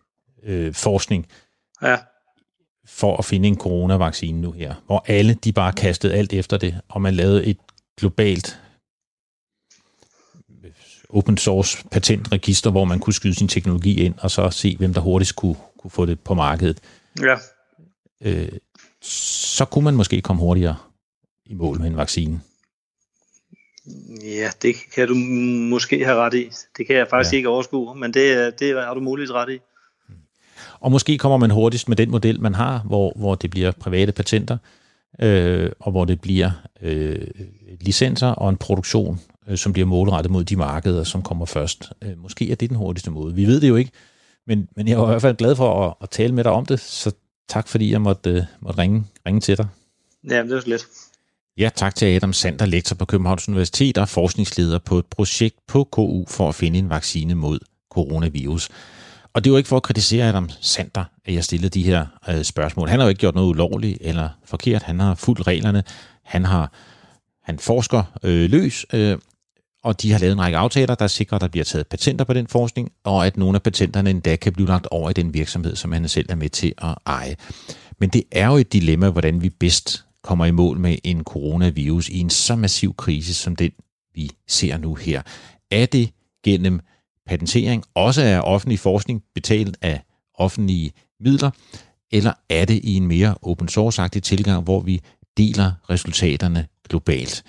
[0.44, 1.26] øh, forskning,
[1.82, 1.96] ja.
[2.86, 6.80] for at finde en coronavaccine nu her, hvor alle de bare kastede alt efter det,
[6.88, 7.56] og man lavede et
[7.98, 8.60] globalt
[11.12, 15.00] open source patentregister, hvor man kunne skyde sin teknologi ind, og så se, hvem der
[15.00, 16.78] hurtigst kunne, kunne få det på markedet.
[17.20, 17.36] Ja.
[18.20, 18.48] Øh,
[19.52, 20.76] så kunne man måske komme hurtigere
[21.46, 22.40] i mål med en vaccine.
[24.22, 26.50] Ja, det kan du måske have ret i.
[26.78, 27.36] Det kan jeg faktisk ja.
[27.36, 29.58] ikke overskue, men det, det har du muligvis ret i.
[30.80, 34.12] Og måske kommer man hurtigst med den model, man har, hvor, hvor det bliver private
[34.12, 34.58] patenter,
[35.20, 36.50] øh, og hvor det bliver
[36.82, 37.28] øh,
[37.80, 41.92] licenser og en produktion, øh, som bliver målrettet mod de markeder, som kommer først.
[42.02, 43.34] Øh, måske er det den hurtigste måde.
[43.34, 43.90] Vi ved det jo ikke,
[44.46, 46.66] men, men jeg var i hvert fald glad for at, at tale med dig om
[46.66, 47.12] det, så
[47.48, 49.66] tak fordi jeg måtte, øh, måtte ringe, ringe til dig.
[50.30, 50.86] Ja, det var så lidt.
[51.58, 55.84] Ja, tak til Adam Sander, lektor på Københavns Universitet og forskningsleder på et projekt på
[55.84, 57.58] KU for at finde en vaccine mod
[57.90, 58.68] coronavirus.
[59.32, 62.06] Og det er jo ikke for at kritisere Adam Sander, at jeg stillede de her
[62.28, 62.88] øh, spørgsmål.
[62.88, 64.82] Han har jo ikke gjort noget ulovligt eller forkert.
[64.82, 65.82] Han har fulgt reglerne.
[66.22, 66.72] Han har
[67.42, 69.18] han forsker øh, løs, øh,
[69.84, 72.32] og de har lavet en række aftaler, der sikrer, at der bliver taget patenter på
[72.32, 75.76] den forskning, og at nogle af patenterne endda kan blive lagt over i den virksomhed,
[75.76, 77.36] som han selv er med til at eje.
[77.98, 82.08] Men det er jo et dilemma, hvordan vi bedst kommer i mål med en coronavirus
[82.08, 83.70] i en så massiv krise, som den
[84.14, 85.22] vi ser nu her.
[85.70, 86.10] Er det
[86.44, 86.80] gennem
[87.26, 90.02] patentering, også af offentlig forskning, betalt af
[90.34, 91.50] offentlige midler,
[92.12, 95.00] eller er det i en mere open source-agtig tilgang, hvor vi
[95.36, 97.44] deler resultaterne globalt?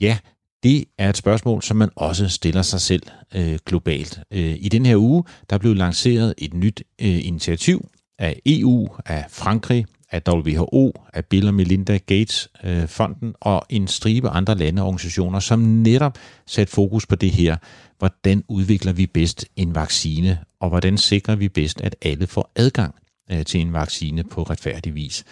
[0.00, 0.18] Ja,
[0.66, 3.02] det er et spørgsmål, som man også stiller sig selv
[3.34, 4.20] øh, globalt.
[4.30, 9.26] Øh, I den her uge, der blev lanceret et nyt øh, initiativ af EU, af
[9.28, 14.82] Frankrig, af WHO, af Bill og Melinda Gates øh, fonden og en stribe andre lande
[14.82, 17.56] og organisationer, som netop satte fokus på det her.
[17.98, 22.94] Hvordan udvikler vi bedst en vaccine, og hvordan sikrer vi bedst, at alle får adgang
[23.32, 25.24] øh, til en vaccine på retfærdig vis.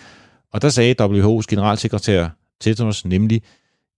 [0.53, 2.29] Og der sagde WHO's generalsekretær
[2.61, 3.43] Tedros nemlig,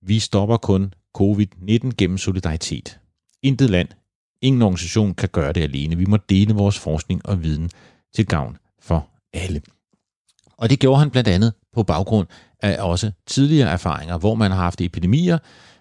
[0.07, 3.01] vi stopper kun covid-19 gennem solidaritet.
[3.43, 3.89] Intet land,
[4.43, 5.97] ingen organisation kan gøre det alene.
[5.97, 7.71] Vi må dele vores forskning og viden
[8.15, 9.63] til gavn for alle.
[10.57, 12.27] Og det gjorde han blandt andet på baggrund
[12.63, 15.39] af også tidligere erfaringer, hvor man har haft epidemier,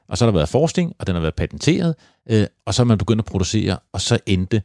[0.07, 1.95] og så har der været forskning, og den har været patenteret,
[2.29, 4.61] øh, og så er man begyndt at producere, og så endte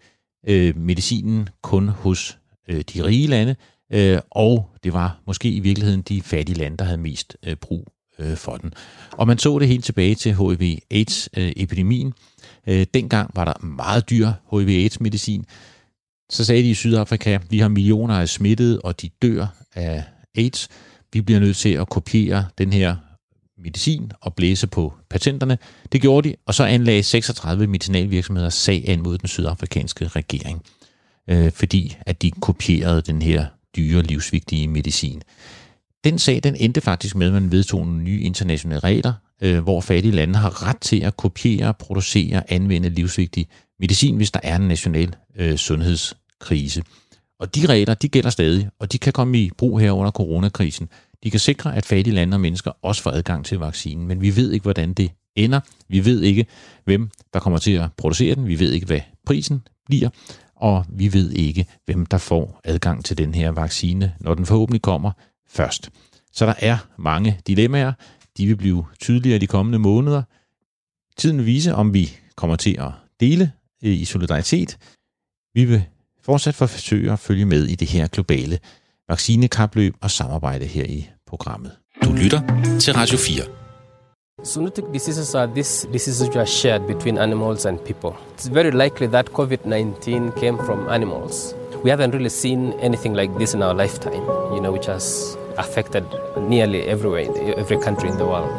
[0.49, 3.57] øh, medicinen kun hos øh, de rige lande,
[3.93, 7.89] øh, og det var måske i virkeligheden de fattige lande, der havde mest øh, brug
[8.21, 8.73] øh, for den.
[9.13, 12.13] Og man så det helt tilbage til HIV-AIDS-epidemien.
[12.67, 15.45] Øh, dengang var der meget dyr HIV-AIDS-medicin,
[16.31, 20.05] så sagde de i Sydafrika, vi har millioner af smittede, og de dør af
[20.37, 20.69] AIDS.
[21.13, 22.97] Vi bliver nødt til at kopiere den her
[23.59, 25.59] medicin og blæse på patenterne.
[25.93, 30.63] Det gjorde de, og så anlagde 36 medicinalvirksomheder sag an mod den sydafrikanske regering,
[31.31, 35.23] øh, fordi at de kopierede den her dyre, livsvigtige medicin.
[36.05, 39.81] Den sag den endte faktisk med, at man vedtog nogle nye internationale regler, øh, hvor
[39.81, 43.49] fattige lande har ret til at kopiere, producere, anvende livsvigtig
[43.81, 46.83] medicin, hvis der er en national øh, sundhedskrise.
[47.41, 50.89] Og de regler, de gælder stadig, og de kan komme i brug her under coronakrisen.
[51.25, 54.37] De kan sikre, at fattige lande og mennesker også får adgang til vaccinen, men vi
[54.37, 55.61] ved ikke, hvordan det ender.
[55.89, 56.47] Vi ved ikke,
[56.85, 58.47] hvem der kommer til at producere den.
[58.47, 60.09] Vi ved ikke, hvad prisen bliver,
[60.57, 64.83] og vi ved ikke, hvem der får adgang til den her vaccine, når den forhåbentlig
[64.83, 65.13] kommer
[65.51, 65.91] først.
[66.33, 67.93] Så der er mange dilemmaer.
[68.37, 70.23] De vil blive tydeligere de kommende måneder.
[71.17, 73.53] Tiden vil vise, om vi kommer til at dele
[73.85, 74.79] øh, i solidaritet.
[75.55, 75.85] Vi vil
[76.23, 78.59] fortsat forsøge at følge med i det her globale
[79.09, 81.73] vaccinekapløb og samarbejde her i programmet.
[82.05, 82.41] Du lytter
[82.81, 83.45] til Radio 4.
[84.45, 88.11] Zoonotic diseases are these diseases which are shared between animals and people.
[88.39, 91.55] It's very likely that COVID-19 came from animals.
[91.85, 96.05] We haven't really seen anything like this in our lifetime, you know, which has affected
[96.37, 98.51] nearly everywhere, every country in the world.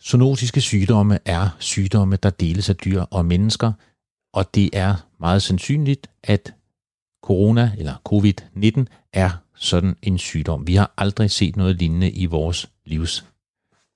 [0.00, 3.72] Zoonotiske sygdomme er sygdomme, der deles af dyr og mennesker,
[4.32, 6.54] og det er meget sandsynligt, at
[7.22, 10.66] corona eller covid-19 er sådan en sygdom.
[10.66, 13.24] Vi har aldrig set noget lignende i vores livs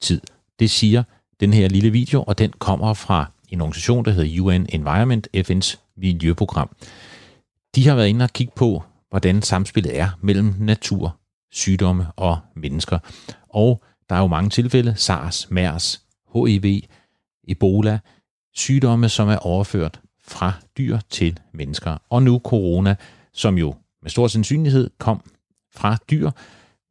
[0.00, 0.20] tid.
[0.58, 1.02] Det siger
[1.40, 5.76] den her lille video, og den kommer fra en organisation, der hedder UN Environment, FN's
[5.96, 6.76] miljøprogram.
[7.74, 11.16] De har været inde og kigge på, hvordan samspillet er mellem natur,
[11.52, 12.98] sygdomme og mennesker.
[13.48, 16.02] Og der er jo mange tilfælde, SARS, MERS,
[16.34, 16.82] HIV,
[17.48, 17.98] Ebola,
[18.54, 21.96] sygdomme, som er overført fra dyr til mennesker.
[22.10, 22.96] Og nu corona,
[23.32, 25.20] som jo med stor sandsynlighed kom
[25.74, 26.30] fra dyr.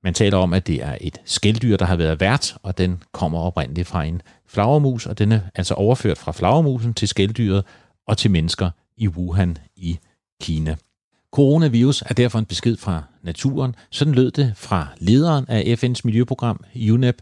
[0.04, 3.40] Man taler om, at det er et skældyr, der har været vært, og den kommer
[3.40, 7.66] oprindeligt fra en flagermus, og den er altså overført fra flagermusen til skældyret
[8.08, 10.00] og til mennesker i Wuhan i
[10.42, 10.76] Kina.
[11.32, 13.76] Coronavirus er derfor en besked fra naturen.
[13.92, 17.16] Sådan lød det fra lederen af FN's miljøprogram, UNEP.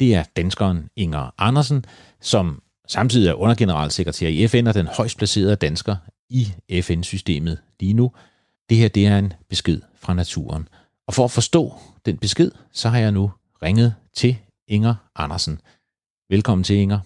[0.00, 1.84] Det er danskeren Inger Andersen,
[2.20, 5.96] som samtidig er undergeneralsekretær i FN og den højst placerede dansker
[6.30, 8.12] i FN-systemet lige nu.
[8.68, 10.68] det her det er en besked fra naturen.
[11.10, 11.72] Og for at forstå
[12.06, 13.30] den besked, så har jeg nu
[13.62, 14.36] ringet til
[14.68, 15.60] Inger Andersen.
[16.28, 16.98] Velkommen til, Inger.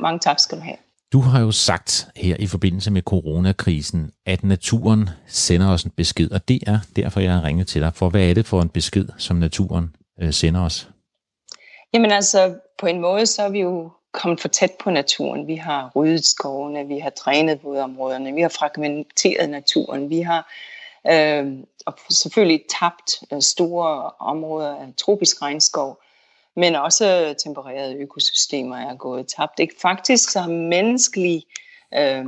[0.00, 0.76] Mange tak skal du have.
[1.12, 6.30] Du har jo sagt her i forbindelse med coronakrisen, at naturen sender os en besked,
[6.30, 7.92] og det er derfor, jeg har ringet til dig.
[7.94, 10.88] For hvad er det for en besked, som naturen øh, sender os?
[11.92, 15.46] Jamen altså, på en måde, så er vi jo kommet for tæt på naturen.
[15.46, 20.48] Vi har ryddet skovene, vi har drænet vådområderne, vi har fragmenteret naturen, vi har
[21.10, 21.52] øh,
[21.86, 26.00] og selvfølgelig tabt øh, store områder af tropisk regnskov,
[26.56, 29.58] men også tempererede økosystemer er gået tabt.
[29.58, 29.74] Ikke?
[29.82, 31.44] Faktisk så har menneskelig
[31.94, 32.24] øh,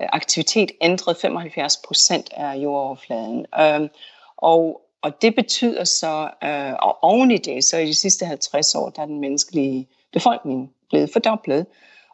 [0.00, 3.46] aktivitet ændret 75 procent af jordoverfladen.
[3.60, 3.88] Øh,
[4.36, 8.74] og, og det betyder så, øh, og oven i det, så i de sidste 50
[8.74, 11.66] år, der er den menneskelige befolkning blevet fordoblet,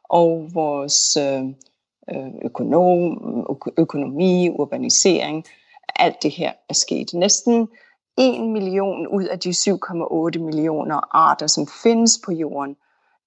[0.05, 1.45] og vores øh,
[2.15, 5.47] øh økonom, økonomi, urbanisering,
[5.97, 7.15] alt det her er sket.
[7.15, 7.69] Næsten
[8.19, 12.77] 1 million ud af de 7,8 millioner arter, som findes på jorden,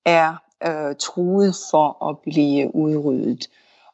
[0.06, 0.36] er
[0.68, 3.50] øh, truet for at blive udryddet.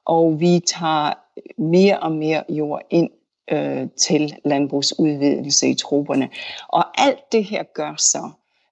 [0.06, 1.14] Og vi tager
[1.58, 3.10] mere og mere jord ind
[3.52, 6.30] øh, til landbrugsudvidelse i troberne.
[6.68, 8.30] Og alt det her gør så,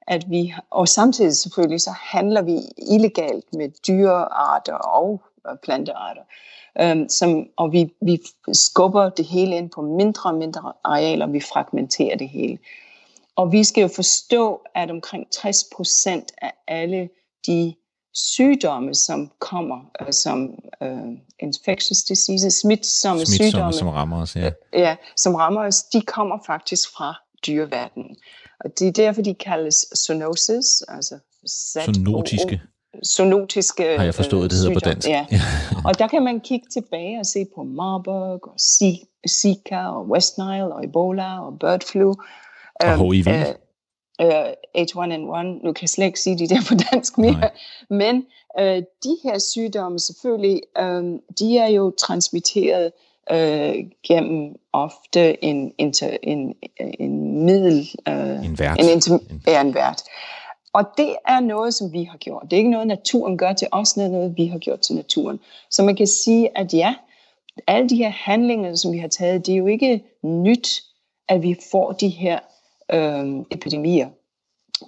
[0.07, 5.21] at vi, og samtidig selvfølgelig så handler vi illegalt med dyrearter og
[5.63, 6.21] plantearter.
[6.81, 8.21] Øhm, som, og vi, vi
[8.53, 12.57] skubber det hele ind på mindre og mindre arealer, vi fragmenterer det hele.
[13.35, 17.09] Og vi skal jo forstå, at omkring 60 procent af alle
[17.47, 17.75] de
[18.13, 24.51] sygdomme, som kommer øh, som uh, infectious diseases, smitsomme, smitsomme sygdomme, som rammer os, ja.
[24.73, 27.13] ja, som rammer os, de kommer faktisk fra
[27.47, 28.15] dyreverdenen.
[28.59, 32.61] Og det er derfor, de kaldes zoonosis, altså Zoonotiske
[33.06, 35.08] zoonotiske Har jeg forstået, det hedder på dansk.
[35.08, 35.25] Ja.
[35.86, 38.60] og der kan man kigge tilbage og se på Marburg, og
[39.30, 42.13] Zika, og West Nile, og Ebola, og bird flu.
[42.80, 43.28] Og HIV.
[43.28, 47.52] Uh, uh, H1N1, nu kan jeg slet ikke sige de der på dansk mere, Nej.
[47.89, 48.15] men
[48.60, 52.91] uh, de her sygdomme selvfølgelig, um, de er jo transmitteret
[53.32, 53.75] uh,
[54.08, 56.54] gennem ofte en, inter, en,
[56.99, 57.89] en middel...
[58.10, 58.80] Uh, en vært.
[58.80, 60.02] En, inter, ja, en vært.
[60.73, 62.43] Og det er noget, som vi har gjort.
[62.43, 64.95] Det er ikke noget, naturen gør til os, det er noget, vi har gjort til
[64.95, 65.39] naturen.
[65.69, 66.95] Så man kan sige, at ja,
[67.67, 70.84] alle de her handlinger, som vi har taget, det er jo ikke nyt,
[71.27, 72.39] at vi får de her
[72.91, 74.10] øh, epidemier.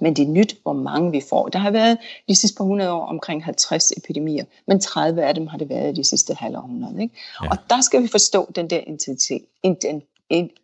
[0.01, 1.47] Men det er nyt, hvor mange vi får.
[1.47, 5.47] Der har været de sidste par hundrede år omkring 50 epidemier, men 30 af dem
[5.47, 7.01] har det været de sidste halve århundrede.
[7.01, 7.15] Ikke?
[7.43, 7.49] Ja.
[7.49, 9.45] Og der skal vi forstå den der intensitet,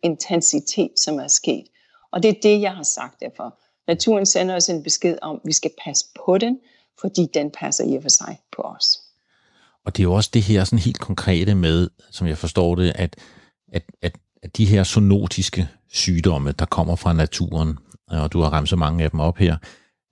[0.02, 1.66] intensitet, som er sket.
[2.12, 3.54] Og det er det, jeg har sagt derfor.
[3.88, 6.58] Naturen sender os en besked om, at vi skal passe på den,
[7.00, 8.98] fordi den passer i og for sig på os.
[9.84, 12.92] Og det er jo også det her sådan helt konkrete med, som jeg forstår det,
[12.94, 13.16] at,
[13.72, 18.68] at, at, at de her zoonotiske sygdomme, der kommer fra naturen, og du har ramt
[18.68, 19.56] så mange af dem op her,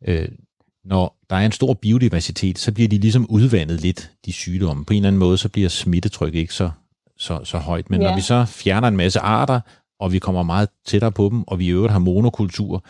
[0.08, 0.28] øh,
[0.84, 4.84] når der er en stor biodiversitet, så bliver de ligesom udvandet lidt, de sygdomme.
[4.84, 6.70] På en eller anden måde, så bliver smittetrykket ikke så,
[7.18, 7.90] så, så højt.
[7.90, 8.08] Men ja.
[8.08, 9.60] når vi så fjerner en masse arter,
[9.98, 12.84] og vi kommer meget tættere på dem, og vi i øvrigt har monokultur,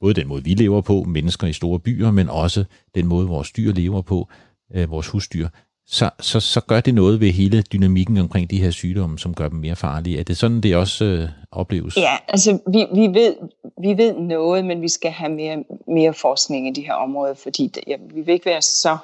[0.00, 3.52] både den måde, vi lever på, mennesker i store byer, men også den måde, vores
[3.52, 4.28] dyr lever på,
[4.74, 5.48] øh, vores husdyr,
[5.88, 9.48] så, så, så gør det noget ved hele dynamikken omkring de her sygdomme, som gør
[9.48, 10.18] dem mere farlige.
[10.18, 11.96] Er det sådan, det også øh, opleves?
[11.96, 13.36] Ja, altså vi, vi, ved,
[13.82, 17.66] vi ved noget, men vi skal have mere, mere forskning i de her områder, fordi
[17.66, 18.96] det, ja, vi vil ikke være så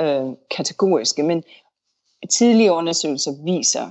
[0.00, 1.42] øh, kategoriske, men
[2.30, 3.90] tidlige undersøgelser viser,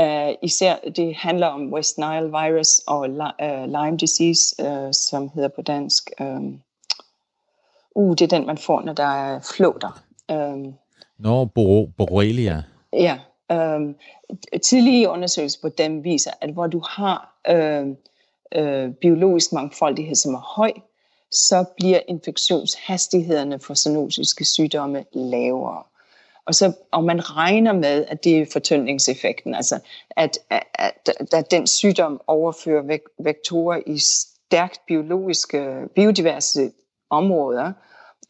[0.00, 5.48] Uh, især det handler om West Nile virus og uh, Lyme disease, uh, som hedder
[5.48, 6.10] på dansk.
[6.20, 6.60] Um,
[7.94, 10.02] uh, det er den, man får, når der er flåter.
[10.28, 10.74] Um,
[11.18, 12.62] Nå, no, borrelia.
[12.92, 13.18] Ja.
[13.52, 13.96] Um,
[14.62, 17.88] tidlige undersøgelser på dem viser, at hvor du har uh,
[18.60, 20.72] uh, biologisk mangfoldighed, som er høj,
[21.30, 25.82] så bliver infektionshastighederne for zoonotiske sygdomme lavere.
[26.50, 29.78] Og, så, og man regner med, at det er fortyndningseffekten, altså
[30.10, 36.70] at, at, at, at den sygdom overfører vek, vektorer i stærkt biologiske, biodiverse
[37.10, 37.72] områder,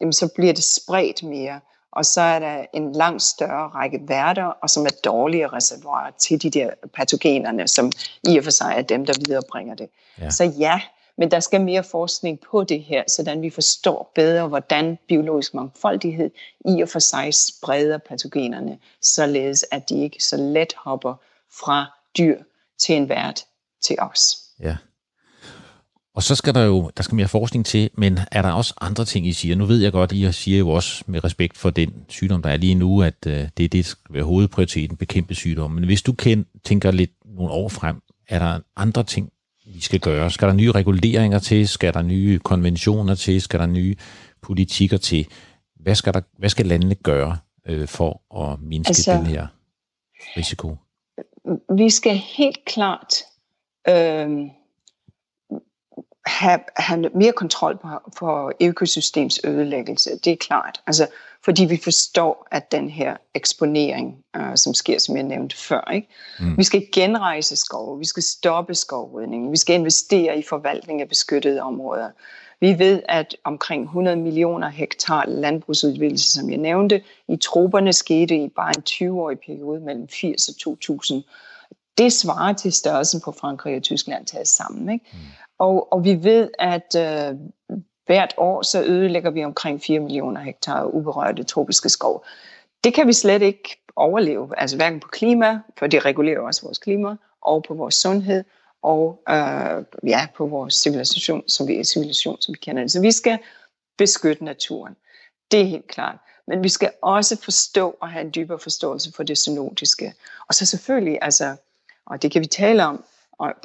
[0.01, 1.59] jamen så bliver det spredt mere.
[1.91, 6.41] Og så er der en langt større række værter, og som er dårlige reservoirer til
[6.41, 7.91] de der patogenerne, som
[8.29, 9.89] i og for sig er dem, der viderebringer det.
[10.21, 10.29] Ja.
[10.29, 10.81] Så ja,
[11.17, 16.31] men der skal mere forskning på det her, sådan vi forstår bedre, hvordan biologisk mangfoldighed
[16.65, 21.15] i og for sig spreder patogenerne, således at de ikke så let hopper
[21.59, 21.85] fra
[22.17, 22.37] dyr
[22.79, 23.45] til en vært
[23.85, 24.37] til os.
[24.59, 24.77] Ja.
[26.13, 29.05] Og så skal der jo der skal mere forskning til, men er der også andre
[29.05, 29.55] ting, I siger?
[29.55, 32.57] Nu ved jeg godt, I siger jo også med respekt for den sygdom, der er
[32.57, 35.79] lige nu, at øh, det er det, der skal være hovedprioriteten, bekæmpe sygdommen.
[35.79, 39.29] Men hvis du kan, tænker lidt nogle år frem, er der andre ting,
[39.73, 40.31] vi skal gøre?
[40.31, 41.67] Skal der nye reguleringer til?
[41.67, 43.41] Skal der nye konventioner til?
[43.41, 43.95] Skal der nye
[44.41, 45.27] politikker til?
[45.75, 49.47] Hvad skal, der, hvad skal landene gøre øh, for at mindske altså, den her
[50.37, 50.75] risiko?
[51.75, 53.13] Vi skal helt klart
[53.89, 54.29] øh,
[56.25, 60.09] have, have mere kontrol på, på økosystems ødelæggelse.
[60.23, 60.81] Det er klart.
[60.87, 61.07] Altså,
[61.45, 66.07] fordi vi forstår, at den her eksponering, uh, som sker, som jeg nævnte før, ikke?
[66.39, 66.57] Mm.
[66.57, 71.61] vi skal genrejse skov, vi skal stoppe skovrydningen, vi skal investere i forvaltning af beskyttede
[71.61, 72.09] områder.
[72.59, 78.49] Vi ved, at omkring 100 millioner hektar landbrugsudvidelse, som jeg nævnte, i troberne skete i
[78.55, 81.23] bare en 20-årig periode mellem 80 og 2000.
[81.97, 84.89] Det svarer til størrelsen på Frankrig og Tyskland taget sammen.
[84.89, 85.05] Ikke?
[85.61, 87.37] Og, og vi ved, at øh,
[88.05, 92.25] hvert år så ødelægger vi omkring 4 millioner hektar uberørte tropiske skov.
[92.83, 96.77] Det kan vi slet ikke overleve, altså hverken på klima, for det regulerer også vores
[96.77, 98.43] klima, og på vores sundhed,
[98.83, 102.91] og øh, ja, på vores civilisation, som vi, civilisation, som vi kender det.
[102.91, 103.39] Så vi skal
[103.97, 104.95] beskytte naturen.
[105.51, 106.17] Det er helt klart.
[106.47, 110.13] Men vi skal også forstå og have en dybere forståelse for det synodiske.
[110.47, 111.55] Og så selvfølgelig, altså,
[112.05, 113.03] og det kan vi tale om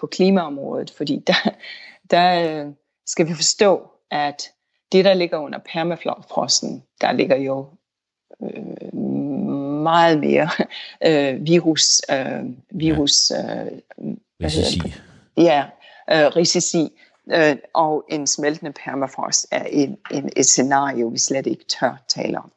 [0.00, 1.50] på klimaområdet, fordi der,
[2.10, 2.72] der øh,
[3.06, 4.42] skal vi forstå, at
[4.92, 7.66] det, der ligger under permafrosten, der ligger jo
[8.42, 8.98] øh,
[9.82, 10.48] meget mere
[11.06, 13.64] øh, virus, øh, virus ja.
[13.64, 13.72] øh,
[14.44, 14.80] risici.
[15.36, 15.64] Ja,
[16.12, 16.88] øh, risici.
[17.32, 22.38] Øh, og en smeltende permafrost er en, en, et scenario, vi slet ikke tør tale
[22.38, 22.52] om.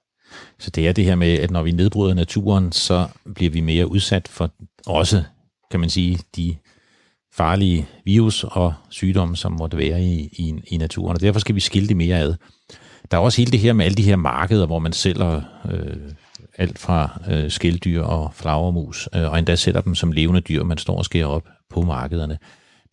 [0.60, 3.88] Så det er det her med, at når vi nedbryder naturen, så bliver vi mere
[3.88, 4.50] udsat for
[4.88, 5.24] også,
[5.72, 6.58] kan man sige, de
[7.40, 11.60] farlige virus og sygdomme, som måtte være i, i, i naturen, og derfor skal vi
[11.60, 12.36] skille det mere ad.
[13.12, 15.98] Der er også hele det her med alle de her markeder, hvor man sælger øh,
[16.58, 20.78] alt fra øh, skældyr og flagermus, øh, og endda sætter dem som levende dyr, man
[20.78, 22.38] står og skærer op på markederne.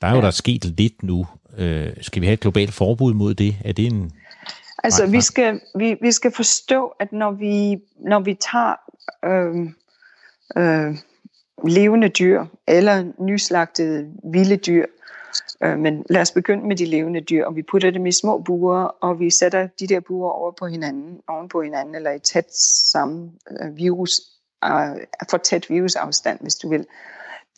[0.00, 0.24] Der er jo ja.
[0.24, 1.26] der sket lidt nu.
[1.58, 3.56] Øh, skal vi have et globalt forbud mod det?
[3.64, 4.12] Er det en...
[4.84, 7.78] Altså, vi skal, vi, vi skal forstå, at når vi,
[8.08, 8.74] når vi tager
[9.24, 9.68] øh,
[10.56, 10.96] øh,
[11.64, 14.86] levende dyr eller nyslagtede vilde dyr.
[15.62, 18.38] Øh, men lad os begynde med de levende dyr, og vi putter dem i små
[18.38, 22.18] buer, og vi sætter de der buer over på hinanden, oven på hinanden, eller i
[22.18, 22.54] tæt
[22.92, 24.20] sammen øh, virus,
[24.64, 24.70] øh,
[25.30, 26.86] for tæt virusafstand, hvis du vil.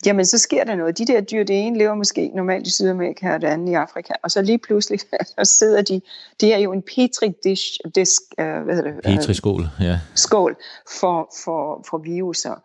[0.05, 0.97] Jamen, så sker der noget.
[0.97, 4.13] De der dyr, det ene lever måske normalt i Sydamerika, og det andet i Afrika,
[4.23, 4.99] og så lige pludselig,
[5.37, 6.01] så sidder de,
[6.41, 9.03] det er jo en petri-disk, disk, uh, hvad hedder det?
[9.03, 9.99] Petri-skål, ja.
[10.15, 10.55] Skål
[10.99, 12.55] for, for, for viruser.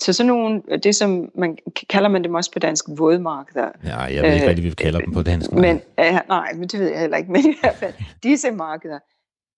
[0.00, 1.58] Så sådan nogle, det som man
[1.90, 3.68] kalder man dem også på dansk, vådmarkeder.
[3.84, 5.52] Ja, jeg ved ikke, hvad vi kalder dem på dansk.
[5.52, 7.32] Men, øh, nej, men det ved jeg heller ikke.
[7.32, 8.98] Men i hvert fald, disse markeder,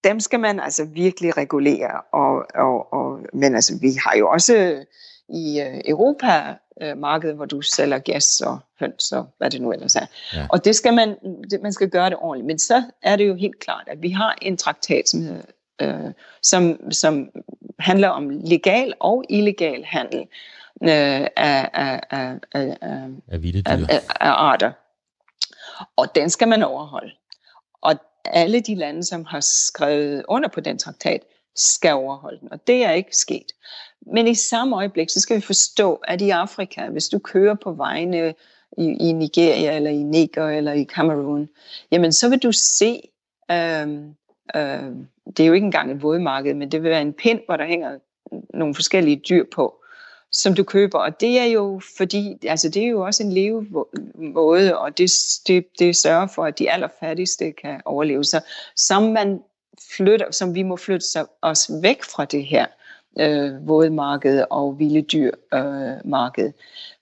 [0.05, 2.01] dem skal man altså virkelig regulere.
[2.13, 4.85] Og, og, og, men altså, vi har jo også
[5.29, 9.73] i øh, Europa øh, markedet, hvor du sælger gas og høns og hvad det nu
[9.73, 10.07] ellers er.
[10.35, 10.47] Ja.
[10.51, 11.17] Og det skal man,
[11.51, 12.47] det, man skal gøre det ordentligt.
[12.47, 15.43] Men så er det jo helt klart, at vi har en traktat, som hedder
[15.83, 16.13] øh,
[16.43, 17.29] som, som
[17.83, 20.21] handler om legal og illegal handel
[20.83, 24.73] øh, af, af, af, af, af, af, af arter.
[25.97, 27.13] Og den skal man overholde.
[27.83, 31.23] Og alle de lande, som har skrevet under på den traktat,
[31.57, 33.53] skal overholde den, og det er ikke sket.
[34.07, 37.73] Men i samme øjeblik, så skal vi forstå, at i Afrika, hvis du kører på
[37.73, 38.35] vejene
[38.79, 41.49] i, i Nigeria, eller i Niger, eller i Cameroon,
[41.91, 43.03] jamen så vil du se
[43.51, 44.15] øhm,
[44.57, 44.93] Øh,
[45.37, 47.67] det er jo ikke engang et vådmarked, men det vil være en pind, hvor der
[47.67, 47.99] hænger
[48.55, 49.75] nogle forskellige dyr på,
[50.33, 50.99] som du køber.
[50.99, 55.13] Og det er jo fordi, altså det er jo også en levemåde, og det,
[55.47, 58.25] det, det sørger for, at de allerfattigste kan overleve.
[58.25, 58.41] Så
[58.77, 59.41] som man
[59.97, 61.05] flytter, som vi må flytte
[61.43, 62.67] os væk fra det her
[63.21, 66.53] øh, vådmarked og vilde dyr øh, marked,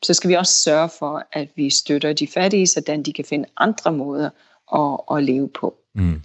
[0.02, 3.48] så skal vi også sørge for, at vi støtter de fattige, så de kan finde
[3.56, 4.30] andre måder
[4.74, 5.76] at, at leve på.
[5.94, 6.22] Mm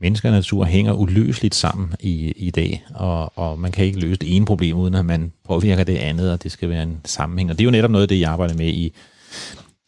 [0.00, 4.16] mennesker og natur hænger uløseligt sammen i, i dag, og, og man kan ikke løse
[4.16, 7.50] det ene problem, uden at man påvirker det andet, og det skal være en sammenhæng.
[7.50, 8.66] Og det er jo netop noget af det, jeg arbejder med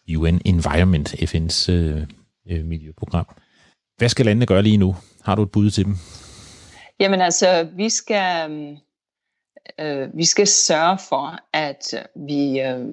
[0.06, 2.02] i UN Environment, FN's øh,
[2.50, 3.26] øh, miljøprogram.
[3.96, 4.96] Hvad skal landene gøre lige nu?
[5.22, 5.96] Har du et bud til dem?
[7.00, 8.50] Jamen altså, vi skal,
[9.80, 11.94] øh, vi skal sørge for, at
[12.26, 12.86] vi, øh,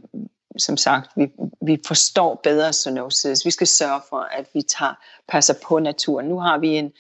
[0.58, 1.28] som sagt, vi,
[1.62, 3.46] vi forstår bedre zoonosis.
[3.46, 4.94] Vi skal sørge for, at vi tager,
[5.28, 6.26] passer på naturen.
[6.26, 6.92] Nu har vi en,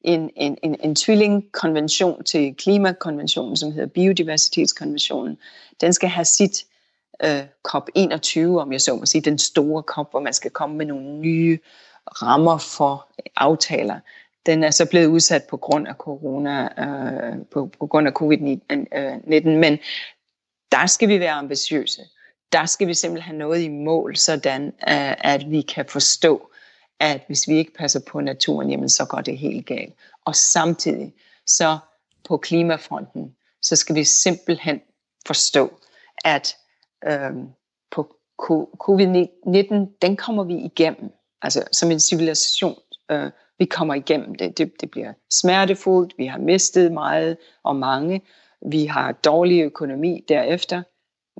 [0.00, 5.38] en, en, en, en tvillingkonvention til klimakonventionen, som hedder biodiversitetskonventionen.
[5.80, 6.64] Den skal have sit
[7.24, 10.86] øh, COP21, om jeg så må sige, den store COP, hvor man skal komme med
[10.86, 11.58] nogle nye
[12.06, 14.00] rammer for aftaler.
[14.46, 18.98] Den er så blevet udsat på grund af corona, øh, på, på grund af covid-19,
[18.98, 19.78] øh, men
[20.72, 22.02] der skal vi være ambitiøse
[22.52, 26.50] der skal vi simpelthen have noget i mål, sådan øh, at vi kan forstå,
[27.00, 29.94] at hvis vi ikke passer på naturen, jamen så går det helt galt.
[30.24, 31.14] Og samtidig
[31.46, 31.78] så
[32.28, 34.80] på klimafronten, så skal vi simpelthen
[35.26, 35.80] forstå,
[36.24, 36.56] at
[37.04, 37.48] øhm,
[37.90, 38.16] på
[38.82, 41.10] covid-19, den kommer vi igennem.
[41.42, 42.78] Altså som en civilisation,
[43.10, 44.58] øh, vi kommer igennem det.
[44.58, 44.72] det.
[44.80, 48.22] Det bliver smertefuldt, vi har mistet meget og mange,
[48.66, 50.82] vi har dårlig økonomi derefter,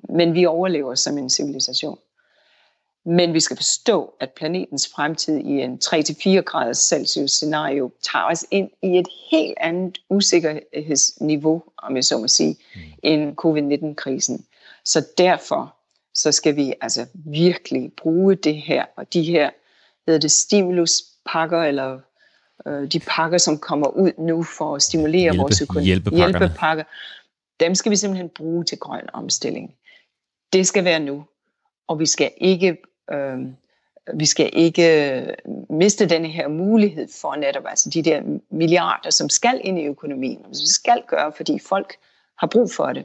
[0.08, 1.98] men vi overlever som en civilisation.
[3.04, 8.44] Men vi skal forstå, at planetens fremtid i en 3-4 graders Celsius scenario tager os
[8.50, 12.80] ind i et helt andet usikkerhedsniveau, om jeg så må sige, mm.
[13.02, 14.44] end covid-19-krisen.
[14.84, 15.76] Så derfor
[16.14, 19.50] så skal vi altså virkelig bruge det her, og de her,
[20.06, 22.00] hedder det stimuluspakker, eller
[22.66, 25.86] øh, de pakker, som kommer ud nu for at stimulere Hjælpe, vores økonomi.
[26.16, 26.84] Hjælpepakker.
[27.60, 29.74] Dem skal vi simpelthen bruge til grøn omstilling.
[30.52, 31.24] Det skal være nu,
[31.88, 32.76] og vi skal ikke
[33.12, 33.38] øh,
[34.14, 35.28] vi skal ikke øh,
[35.70, 40.38] miste denne her mulighed for netop altså de der milliarder, som skal ind i økonomien.
[40.48, 41.94] Vi skal gøre, fordi folk
[42.38, 43.04] har brug for det.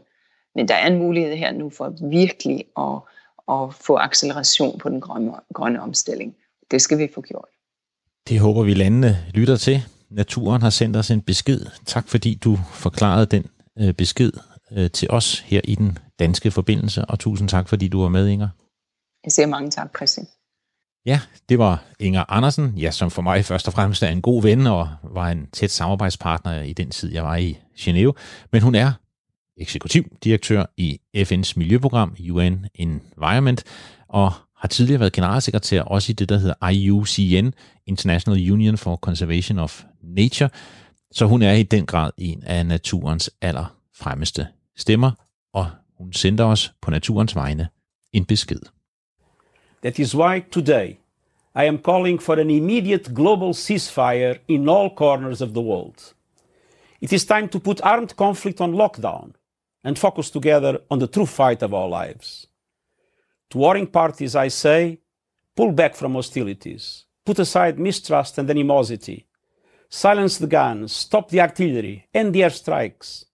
[0.56, 3.00] Men der er en mulighed her nu for virkelig at,
[3.50, 6.36] at få acceleration på den grønne, grønne omstilling.
[6.72, 7.48] Det skal vi få gjort.
[8.28, 9.84] Det håber vi landene lytter til.
[10.10, 11.66] Naturen har sendt os en besked.
[11.86, 13.46] Tak fordi du forklarede den
[13.80, 14.32] øh, besked
[14.72, 18.28] øh, til os her i den danske forbindelse, og tusind tak fordi du var med,
[18.28, 18.49] Inger.
[19.24, 20.28] Jeg siger mange tak, Christian.
[21.05, 21.19] Ja,
[21.49, 24.67] det var Inger Andersen, ja, som for mig først og fremmest er en god ven
[24.67, 28.11] og var en tæt samarbejdspartner i den tid, jeg var i Genève.
[28.51, 28.91] Men hun er
[29.57, 33.63] eksekutivdirektør i FN's miljøprogram UN Environment,
[34.07, 37.51] og har tidligere været generalsekretær også i det, der hedder IUCN,
[37.88, 40.49] International Union for Conservation of Nature,
[41.11, 44.47] så hun er i den grad en af naturens allerfremmeste
[44.78, 45.11] stemmer,
[45.53, 45.69] og
[46.02, 47.70] hun sender os på naturens vegne
[48.14, 48.62] en besked.
[49.82, 50.97] That is why today
[51.56, 56.14] I am calling for an immediate global ceasefire in all corners of the world.
[57.02, 59.34] It is time to put armed conflict on lockdown
[59.84, 62.47] and focus together on the true fight of our lives.
[63.49, 64.99] To warring parties, I say,
[65.56, 69.26] pull back from hostilities, put aside mistrust and animosity,
[69.89, 73.26] silence the guns, stop the artillery, end the airstrikes.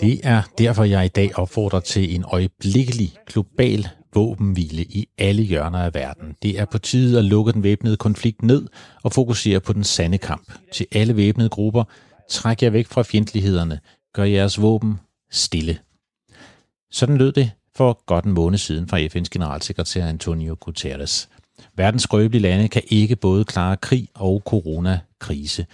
[0.00, 5.78] Det er derfor, jeg i dag opfordrer til en øjeblikkelig global våbenhvile i alle hjørner
[5.78, 6.36] af verden.
[6.42, 8.66] Det er på tide at lukke den væbnede konflikt ned
[9.02, 10.52] og fokusere på den sande kamp.
[10.72, 11.84] Til alle væbnede grupper,
[12.28, 13.80] træk jer væk fra fjendtlighederne,
[14.12, 15.00] gør jeres våben
[15.30, 15.78] stille.
[16.90, 21.28] Sådan lød det for godt en måned siden fra FN's generalsekretær Antonio Guterres.
[21.76, 25.66] Verdens skrøbelige lande kan ikke både klare krig og coronakrise.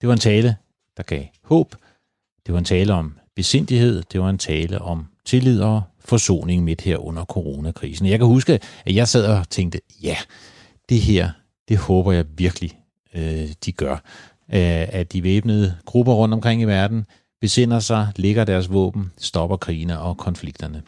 [0.00, 0.56] Det var en tale,
[0.96, 1.74] der gav håb.
[2.46, 4.02] Det var en tale om besindighed.
[4.12, 8.06] Det var en tale om tillid og forsoning midt her under coronakrisen.
[8.06, 8.52] Jeg kan huske,
[8.84, 10.16] at jeg sad og tænkte, ja,
[10.88, 11.30] det her,
[11.68, 12.78] det håber jeg virkelig,
[13.14, 13.92] øh, de gør.
[14.52, 17.06] Øh, at de væbnede grupper rundt omkring i verden
[17.40, 20.82] besinder sig, lægger deres våben, stopper krigene og konflikterne.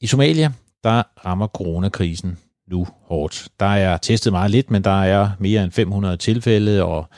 [0.00, 0.52] I Somalia,
[0.84, 2.38] der rammer coronakrisen
[2.70, 3.48] nu hårdt.
[3.60, 7.08] Der er testet meget lidt, men der er mere end 500 tilfælde og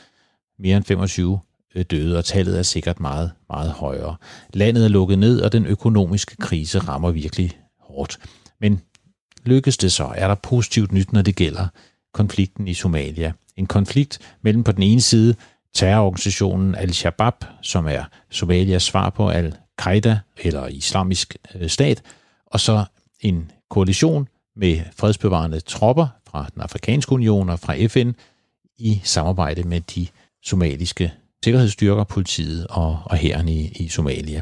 [0.59, 1.39] mere end 25
[1.75, 4.15] Øh, døde, og tallet er sikkert meget, meget højere.
[4.53, 8.19] Landet er lukket ned, og den økonomiske krise rammer virkelig hårdt.
[8.61, 8.81] Men
[9.45, 10.13] lykkes det så?
[10.15, 11.67] Er der positivt nyt, når det gælder
[12.13, 13.33] konflikten i Somalia?
[13.55, 15.35] En konflikt mellem på den ene side
[15.73, 22.01] terrororganisationen Al-Shabaab, som er Somalias svar på Al-Qaida eller islamisk øh, stat,
[22.45, 22.85] og så
[23.19, 28.11] en koalition med fredsbevarende tropper fra den afrikanske union og fra FN
[28.77, 30.07] i samarbejde med de
[30.43, 31.13] somaliske
[31.43, 34.41] sikkerhedsstyrker, politiet og, og hæren i, i Somalia.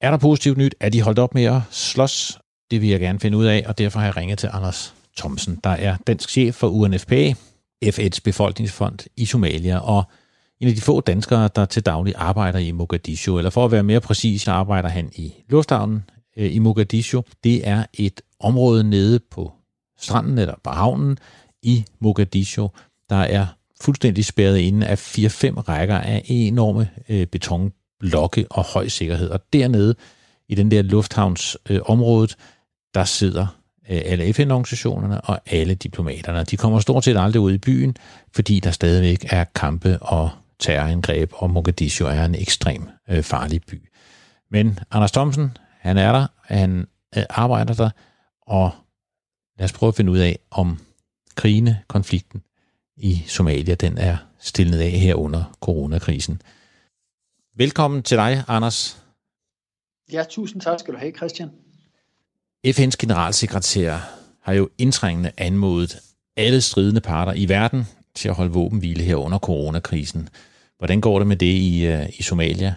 [0.00, 0.74] Er der positivt nyt?
[0.80, 2.38] Er de holdt op med at slås?
[2.70, 5.60] Det vil jeg gerne finde ud af, og derfor har jeg ringet til Anders Thomsen,
[5.64, 7.34] der er dansk chef for UNFPA,
[7.84, 10.04] FN's befolkningsfond i Somalia, og
[10.60, 13.82] en af de få danskere, der til daglig arbejder i Mogadishu, eller for at være
[13.82, 16.04] mere præcis, arbejder han i lufthavnen
[16.36, 17.22] øh, i Mogadishu.
[17.44, 19.52] Det er et område nede på
[19.98, 21.18] stranden eller på havnen
[21.62, 22.70] i Mogadishu,
[23.10, 23.46] der er
[23.82, 29.30] fuldstændig spærret inde af 4-5 rækker af enorme øh, betonblokke og høj sikkerhed.
[29.30, 29.94] Og dernede
[30.48, 32.46] i den der lufthavnsområdet, øh,
[32.94, 33.46] der sidder
[33.90, 36.44] øh, alle FN-organisationerne og alle diplomaterne.
[36.44, 37.96] De kommer stort set aldrig ud i byen,
[38.34, 43.88] fordi der stadigvæk er kampe og terrorangreb, og Mogadishu er en ekstrem øh, farlig by.
[44.50, 47.90] Men Anders Thomsen, han er der, han øh, arbejder der,
[48.46, 48.70] og
[49.58, 50.78] lad os prøve at finde ud af, om
[51.34, 52.42] krigene, konflikten
[53.02, 56.42] i Somalia, den er stillet af her under coronakrisen.
[57.56, 59.02] Velkommen til dig, Anders.
[60.12, 61.50] Ja, tusind tak skal du have, Christian.
[62.66, 63.96] FN's generalsekretær
[64.40, 65.96] har jo indtrængende anmodet
[66.36, 67.84] alle stridende parter i verden
[68.14, 70.28] til at holde våbenhvile her under coronakrisen.
[70.78, 72.74] Hvordan går det med det i, øh, i Somalia?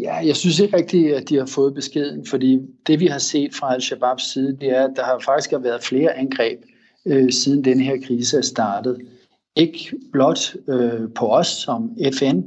[0.00, 3.54] Ja, jeg synes ikke rigtigt, at de har fået beskeden, fordi det vi har set
[3.54, 6.58] fra Al-Shabaabs side, det er, at der har faktisk været flere angreb,
[7.06, 8.98] øh, siden den her krise er startet.
[9.56, 12.40] Ikke blot øh, på os som FN,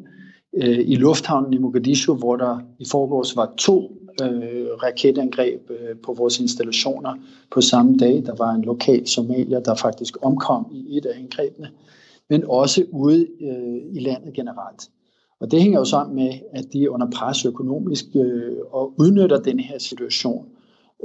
[0.53, 6.13] øh, i lufthavnen i Mogadishu, hvor der i forgårs var to øh, raketangreb øh, på
[6.13, 7.13] vores installationer
[7.51, 8.23] på samme dag.
[8.25, 11.69] Der var en lokal somalier, der faktisk omkom i et af angrebene,
[12.29, 14.89] men også ude øh, i landet generelt.
[15.39, 19.39] Og det hænger jo sammen med, at de er under pres økonomisk øh, og udnytter
[19.39, 20.45] den her situation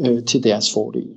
[0.00, 1.08] øh, til deres fordel.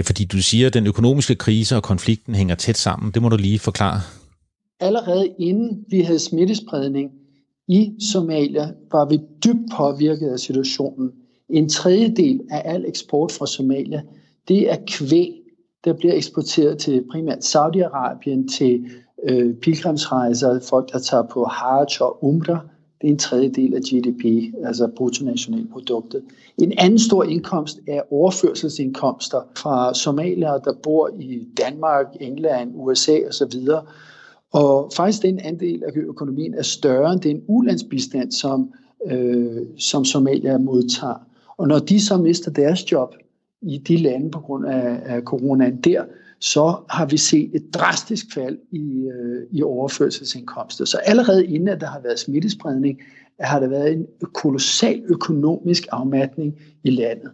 [0.00, 3.12] Ja, fordi du siger, at den økonomiske krise og konflikten hænger tæt sammen.
[3.12, 4.00] Det må du lige forklare.
[4.80, 7.10] Allerede inden vi havde smittespredning
[7.68, 11.10] i Somalia, var vi dybt påvirket af situationen.
[11.48, 14.02] En tredjedel af al eksport fra Somalia,
[14.48, 15.32] det er kvæg,
[15.84, 18.90] der bliver eksporteret til primært Saudi-Arabien, til
[19.28, 22.60] øh, pilgrimsrejser, folk der tager på Hajj og Umrah,
[23.00, 26.22] det er en tredjedel af GDP, altså bruttonationalproduktet.
[26.58, 33.68] En anden stor indkomst er overførselsindkomster fra somalier, der bor i Danmark, England, USA osv.
[34.52, 38.72] Og faktisk den andel af økonomien er større end den ulandsbistand, som,
[39.06, 41.26] øh, som somalier modtager.
[41.56, 43.14] Og når de så mister deres job
[43.62, 46.04] i de lande på grund af, af coronaen der,
[46.40, 50.84] så har vi set et drastisk fald i, øh, i overførselsindkomster.
[50.84, 53.00] Så allerede inden at der har været smittespredning,
[53.40, 57.30] har der været en kolossal økonomisk afmatning i landet.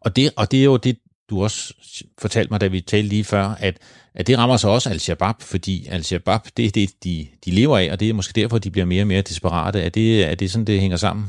[0.00, 0.98] Og det, og det er jo det,
[1.30, 1.74] du også
[2.18, 3.78] fortalte mig, da vi talte lige før, at,
[4.14, 7.92] at det rammer så også Al-Shabaab, fordi Al-Shabaab, det er det, de, de lever af,
[7.92, 9.80] og det er måske derfor, de bliver mere og mere desperate.
[9.80, 11.26] Er det, er det sådan, det hænger sammen?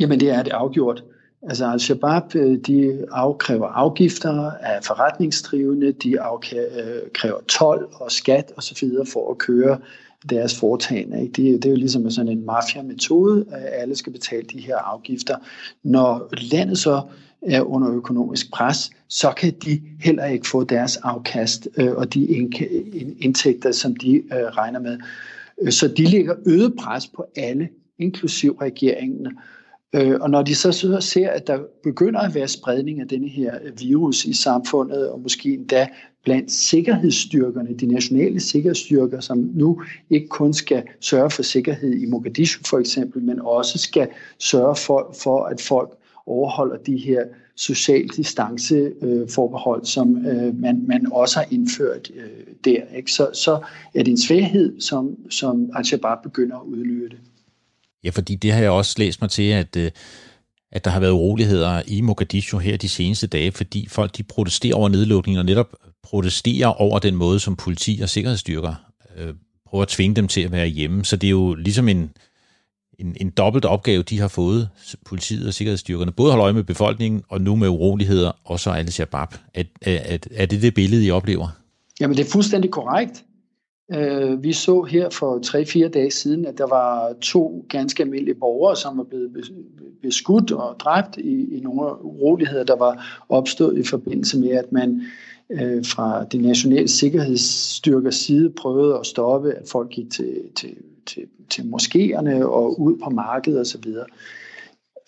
[0.00, 1.04] Jamen, det er det afgjort.
[1.42, 8.88] Altså Al-Shabaab, øh, de afkræver afgifter af forretningsdrivende, de afkræver øh, tolv og skat osv.
[9.12, 9.78] for at køre
[10.30, 11.22] deres foretagende.
[11.22, 11.32] Ikke?
[11.32, 15.36] Det, det er jo ligesom sådan en mafia-metode, at alle skal betale de her afgifter.
[15.82, 17.02] Når landet så
[17.42, 22.26] er under økonomisk pres, så kan de heller ikke få deres afkast øh, og de
[23.20, 24.98] indtægter, som de øh, regner med.
[25.70, 27.68] Så de lægger øget pres på alle,
[27.98, 29.26] inklusiv regeringen.
[29.94, 33.54] Øh, og når de så ser, at der begynder at være spredning af denne her
[33.64, 35.88] øh, virus i samfundet, og måske endda
[36.24, 42.62] blandt sikkerhedsstyrkerne, de nationale sikkerhedsstyrker, som nu ikke kun skal sørge for sikkerhed i Mogadishu
[42.66, 45.90] for eksempel, men også skal sørge for, for at folk
[46.26, 47.24] overholder de her
[47.56, 52.82] social distanceforbehold, øh, som øh, man, man også har indført øh, der.
[52.96, 53.12] Ikke?
[53.12, 53.60] Så, så
[53.94, 57.16] er det en svaghed, som, som Al-Shabaab begynder at udnytte.
[58.04, 59.90] Ja, fordi det har jeg også læst mig til, at, øh,
[60.72, 64.74] at der har været uroligheder i Mogadishu her de seneste dage, fordi folk de protesterer
[64.74, 68.74] over nedlukningen og netop protesterer over den måde, som politi og sikkerhedsstyrker
[69.16, 69.34] øh,
[69.66, 71.04] prøver at tvinge dem til at være hjemme.
[71.04, 72.10] Så det er jo ligesom en,
[72.98, 74.68] en, en dobbelt opgave, de har fået,
[75.06, 76.12] politiet og sikkerhedsstyrkerne.
[76.12, 79.34] Både holde øje med befolkningen, og nu med uroligheder, og så Al-Shabaab.
[79.54, 81.48] Er, er, er det det billede, I oplever?
[82.00, 83.24] Jamen, det er fuldstændig korrekt.
[83.94, 85.38] Øh, vi så her for
[85.86, 89.52] 3-4 dage siden, at der var to ganske almindelige borgere, som var blevet
[90.02, 95.02] beskudt og dræbt i, i nogle uroligheder, der var opstået i forbindelse med, at man
[95.50, 100.76] øh, fra de nationale sikkerhedsstyrkers side prøvede at stoppe, at folk gik til, til,
[101.06, 103.84] til, til moskéerne og ud på markedet osv.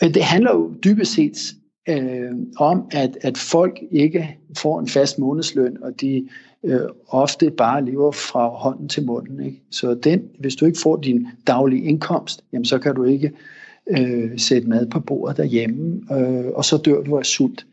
[0.01, 1.55] Det handler jo dybest set
[1.89, 6.29] øh, om, at, at folk ikke får en fast månedsløn, og de
[6.65, 9.45] øh, ofte bare lever fra hånden til munden.
[9.45, 9.63] Ikke?
[9.71, 13.33] Så den, hvis du ikke får din daglige indkomst, jamen så kan du ikke
[13.91, 17.67] øh, sætte mad på bordet derhjemme, øh, og så dør du af sult.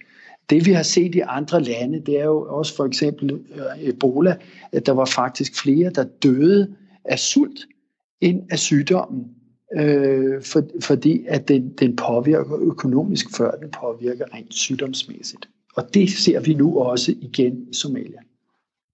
[0.49, 4.35] Det vi har set i andre lande, det er jo også for eksempel øh, Ebola,
[4.71, 7.59] at der var faktisk flere, der døde af sult
[8.21, 9.25] end af sygdommen,
[9.77, 15.49] øh, for, fordi at den, den påvirker økonomisk, før den påvirker rent sygdomsmæssigt.
[15.75, 18.19] Og det ser vi nu også igen i Somalia.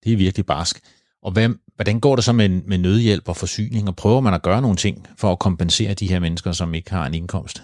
[0.03, 0.82] Det er virkelig barsk.
[1.21, 3.88] Og hvad, hvordan går det så med, med nødhjælp og forsyning?
[3.88, 6.91] Og prøver man at gøre nogle ting for at kompensere de her mennesker, som ikke
[6.91, 7.63] har en indkomst?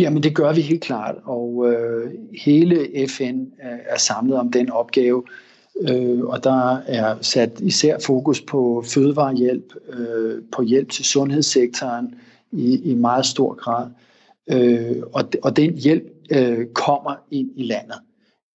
[0.00, 2.10] Jamen det gør vi helt klart, og øh,
[2.44, 3.44] hele FN
[3.86, 5.22] er samlet om den opgave,
[5.88, 12.14] øh, og der er sat især fokus på fødevarehjælp, øh, på hjælp til sundhedssektoren
[12.52, 13.90] i, i meget stor grad,
[14.50, 17.98] øh, og, og den hjælp øh, kommer ind i landet,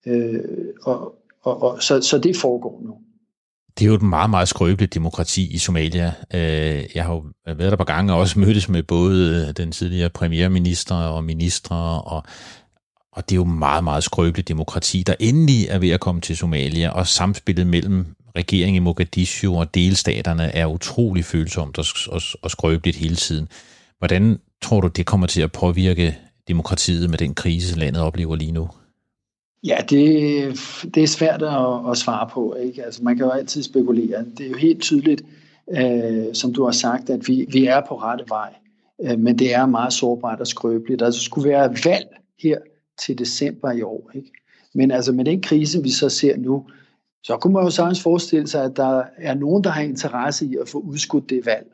[0.05, 0.39] øh,
[0.83, 2.97] og, og, og så, så det foregår nu.
[3.79, 6.13] Det er jo et meget, meget skrøbeligt demokrati i Somalia.
[6.33, 9.71] Øh, jeg har jo været der på gange og også mødtes med både øh, den
[9.71, 12.23] tidligere premierminister og ministre, og
[13.15, 16.37] og det er jo meget, meget skrøbeligt demokrati, der endelig er ved at komme til
[16.37, 22.51] Somalia, og samspillet mellem regeringen i Mogadishu og delstaterne er utrolig følsomt og, og, og
[22.51, 23.47] skrøbeligt hele tiden.
[24.04, 28.51] Hvordan tror du, det kommer til at påvirke demokratiet med den krise, landet oplever lige
[28.51, 28.70] nu?
[29.64, 30.10] Ja, det,
[30.95, 32.56] det er svært at, at svare på.
[32.56, 32.84] Ikke?
[32.84, 34.26] Altså, man kan jo altid spekulere.
[34.38, 35.24] Det er jo helt tydeligt,
[35.72, 38.54] øh, som du har sagt, at vi, vi er på rette vej.
[39.04, 40.99] Øh, men det er meget sårbart og skrøbeligt.
[40.99, 42.08] Der altså, skulle være valg
[42.39, 42.58] her
[43.06, 44.12] til december i år.
[44.16, 44.32] Ikke?
[44.74, 46.66] Men altså med den krise, vi så ser nu,
[47.24, 50.56] så kunne man jo sagtens forestille sig, at der er nogen, der har interesse i
[50.62, 51.68] at få udskudt det valg.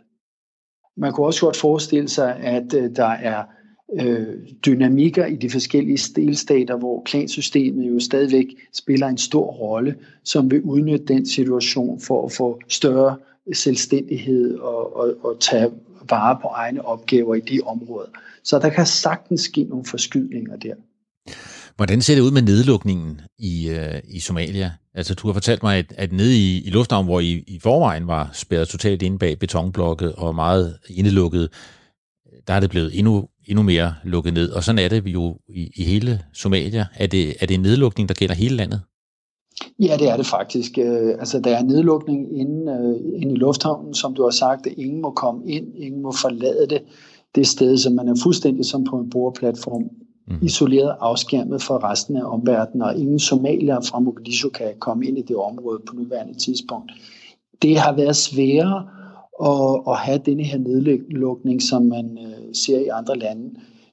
[0.97, 3.43] Man kunne også godt forestille sig, at øh, der er
[3.99, 10.51] øh, dynamikker i de forskellige delstater, hvor klansystemet jo stadigvæk spiller en stor rolle, som
[10.51, 13.17] vil udnytte den situation for at få større
[13.53, 15.71] selvstændighed og, og, og tage
[16.09, 18.09] vare på egne opgaver i de områder.
[18.43, 20.73] Så der kan sagtens ske nogle forskydninger der.
[21.79, 24.71] Hvordan ser det ud med nedlukningen i, øh, i Somalia?
[24.93, 28.07] Altså, du har fortalt mig, at, at nede i, i lufthavnen, hvor I i forvejen
[28.07, 31.49] var spærret totalt inde bag betonblokke og meget indelukket,
[32.47, 34.51] der er det blevet endnu, endnu mere lukket ned.
[34.51, 36.85] Og sådan er det jo i, i hele Somalia.
[36.95, 38.81] Er det, er det en nedlukning, der gælder hele landet?
[39.79, 40.77] Ja, det er det faktisk.
[40.77, 44.73] Øh, altså, der er nedlukning inde, øh, inde i lufthavnen, som du har sagt, at
[44.77, 46.81] ingen må komme ind, ingen må forlade det.
[47.35, 49.89] Det sted, som man er fuldstændig som på en bordplatform,
[50.29, 50.35] mm.
[50.41, 55.21] isoleret afskærmet fra resten af omverdenen, og ingen somalier fra Mogadishu kan komme ind i
[55.21, 56.91] det område på nuværende tidspunkt.
[57.61, 58.87] Det har været sværere
[59.43, 63.49] at, at have denne her nedlukning, som man øh, ser i andre lande.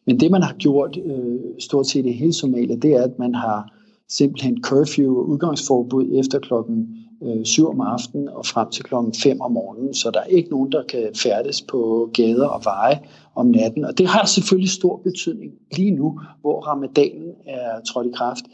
[0.06, 3.34] Men det, man har gjort øh, stort set i hele Somalia, det er, at man
[3.34, 3.72] har
[4.08, 9.40] simpelthen curfew og udgangsforbud efter klokken øh, 7 om aftenen og frem til klokken 5
[9.40, 13.00] om morgenen, så der er ikke nogen, der kan færdes på gader og veje
[13.34, 13.84] om natten.
[13.84, 18.44] Og det har selvfølgelig stor betydning lige nu, hvor ramadanen er trådt i kraft,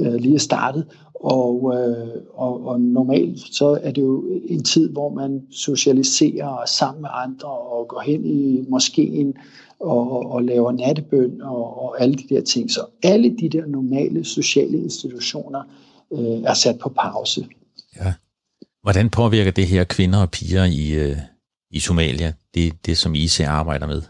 [0.00, 0.86] øh, lige er startet.
[1.14, 7.02] Og, øh, og, og normalt så er det jo en tid, hvor man socialiserer sammen
[7.02, 9.34] med andre og går hen i moskeen
[9.80, 12.70] og, og laver nattebøn og, og alle de der ting.
[12.70, 15.62] Så alle de der normale sociale institutioner
[16.12, 17.46] øh, er sat på pause.
[17.96, 18.14] Ja.
[18.82, 21.16] Hvordan påvirker det her kvinder og piger i, øh,
[21.70, 24.02] i Somalia, det, det som IC arbejder med?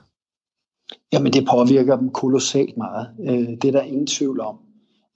[1.12, 3.09] Jamen det påvirker dem kolossalt meget.
[3.29, 4.57] Øh, det er der ingen tvivl om.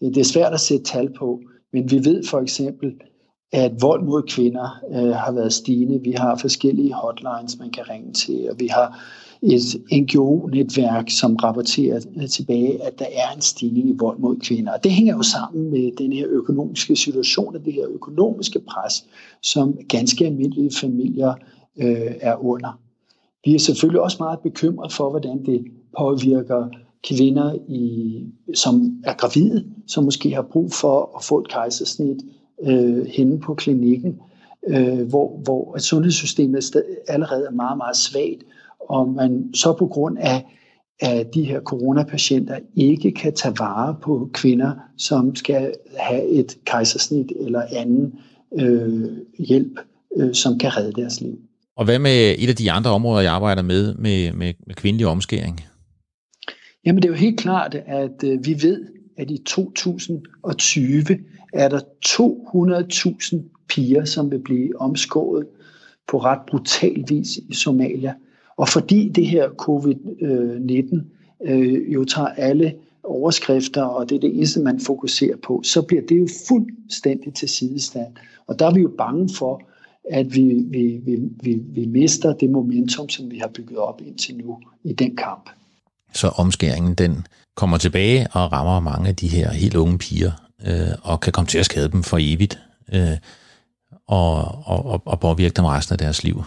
[0.03, 1.41] Øh, det er svært at sætte tal på,
[1.73, 2.93] men vi ved for eksempel,
[3.53, 6.01] at vold mod kvinder øh, har været stigende.
[6.03, 9.03] Vi har forskellige hotlines, man kan ringe til, og vi har
[9.43, 9.63] et
[9.93, 14.73] NGO-netværk, som rapporterer øh, tilbage, at der er en stigning i vold mod kvinder.
[14.73, 19.05] Og det hænger jo sammen med den her økonomiske situation og det her økonomiske pres,
[19.43, 21.35] som ganske almindelige familier
[21.77, 22.81] øh, er under.
[23.45, 25.65] Vi er selvfølgelig også meget bekymret for, hvordan det
[25.99, 26.69] påvirker
[27.09, 28.25] kvinder, i,
[28.55, 32.17] som er gravide, som måske har brug for at få et kejsersnit
[32.63, 34.21] øh, henne på klinikken,
[34.69, 36.77] øh, hvor, hvor sundhedssystemet
[37.09, 38.43] allerede er meget, meget svagt,
[38.89, 40.45] og man så på grund af,
[41.01, 47.33] af de her coronapatienter ikke kan tage vare på kvinder, som skal have et kejsersnit
[47.37, 48.13] eller anden
[48.61, 49.09] øh,
[49.39, 49.81] hjælp,
[50.17, 51.39] øh, som kan redde deres liv.
[51.77, 55.07] Og hvad med et af de andre områder, jeg arbejder med, med, med, med kvindelig
[55.07, 55.61] omskæring?
[56.87, 58.85] Jamen det er jo helt klart, at øh, vi ved,
[59.19, 61.05] at i 2020
[61.53, 65.47] er der 200.000 piger, som vil blive omskåret
[66.09, 68.15] på ret brutal vis i Somalia.
[68.63, 71.05] Og fordi det her covid-19
[71.51, 76.03] øh, jo tager alle overskrifter, og det er det eneste, man fokuserer på, så bliver
[76.09, 78.07] det jo fuldstændig til sidestand.
[78.47, 79.63] Og der er vi jo bange for,
[80.11, 84.37] at vi, vi, vi, vi, vi mister det momentum, som vi har bygget op indtil
[84.37, 85.51] nu i den kamp.
[86.13, 90.33] Så omskæringen, den kommer tilbage og rammer mange af de her helt unge piger,
[90.67, 92.59] øh, og kan komme til at skade dem for evigt,
[92.93, 93.19] øh,
[94.07, 96.45] og, og, og påvirke dem resten af deres liv.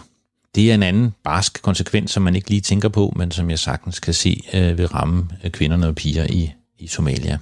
[0.56, 3.58] Det er en anden barsk konsekvens, som man ikke lige tænker på, men som jeg
[3.58, 7.38] sagtens kan se øh, vil ramme øh, kvinderne og piger i, i Somalia.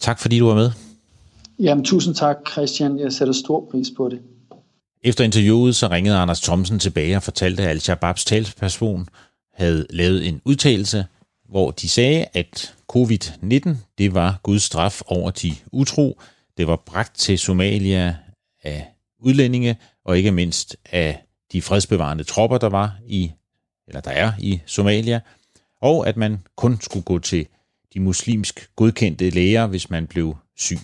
[0.00, 0.70] Tak fordi du var med.
[1.58, 2.98] Jamen, tusind tak, Christian.
[2.98, 4.20] Jeg sætter stor pris på det.
[5.02, 9.08] Efter interviewet så ringede Anders Thomsen tilbage og fortalte, at Al-Shababs talsperson
[9.54, 11.04] havde lavet en udtalelse,
[11.48, 13.68] hvor de sagde, at covid-19
[13.98, 16.20] det var Guds straf over de utro.
[16.56, 18.16] Det var bragt til Somalia
[18.62, 18.86] af
[19.20, 23.32] udlændinge, og ikke mindst af de fredsbevarende tropper, der var i,
[23.88, 25.20] eller der er i Somalia,
[25.82, 27.46] og at man kun skulle gå til
[27.94, 30.78] de muslimsk godkendte læger, hvis man blev syg.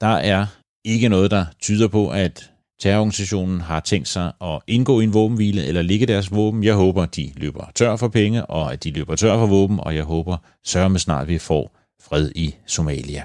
[0.00, 0.46] Der er
[0.84, 2.50] ikke noget, der tyder på, at
[2.80, 6.64] terrororganisationen har tænkt sig at indgå i en våbenhvile eller ligge deres våben.
[6.64, 9.94] Jeg håber, de løber tør for penge, og at de løber tør for våben, og
[9.96, 13.24] jeg håber sørme snart, vi får fred i Somalia.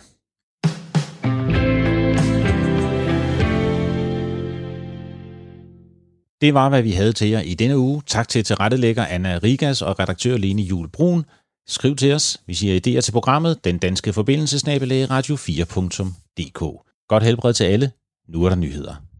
[6.42, 8.02] Det var, hvad vi havde til jer i denne uge.
[8.08, 11.26] Tak til tilrettelægger Anna Rigas og redaktør Lene Jule Brun.
[11.68, 16.60] Skriv til os, hvis I har idéer til programmet, den danske forbindelsesnabelag radio4.dk.
[17.08, 17.92] Godt helbred til alle.
[18.30, 19.11] Nu er der nyheder.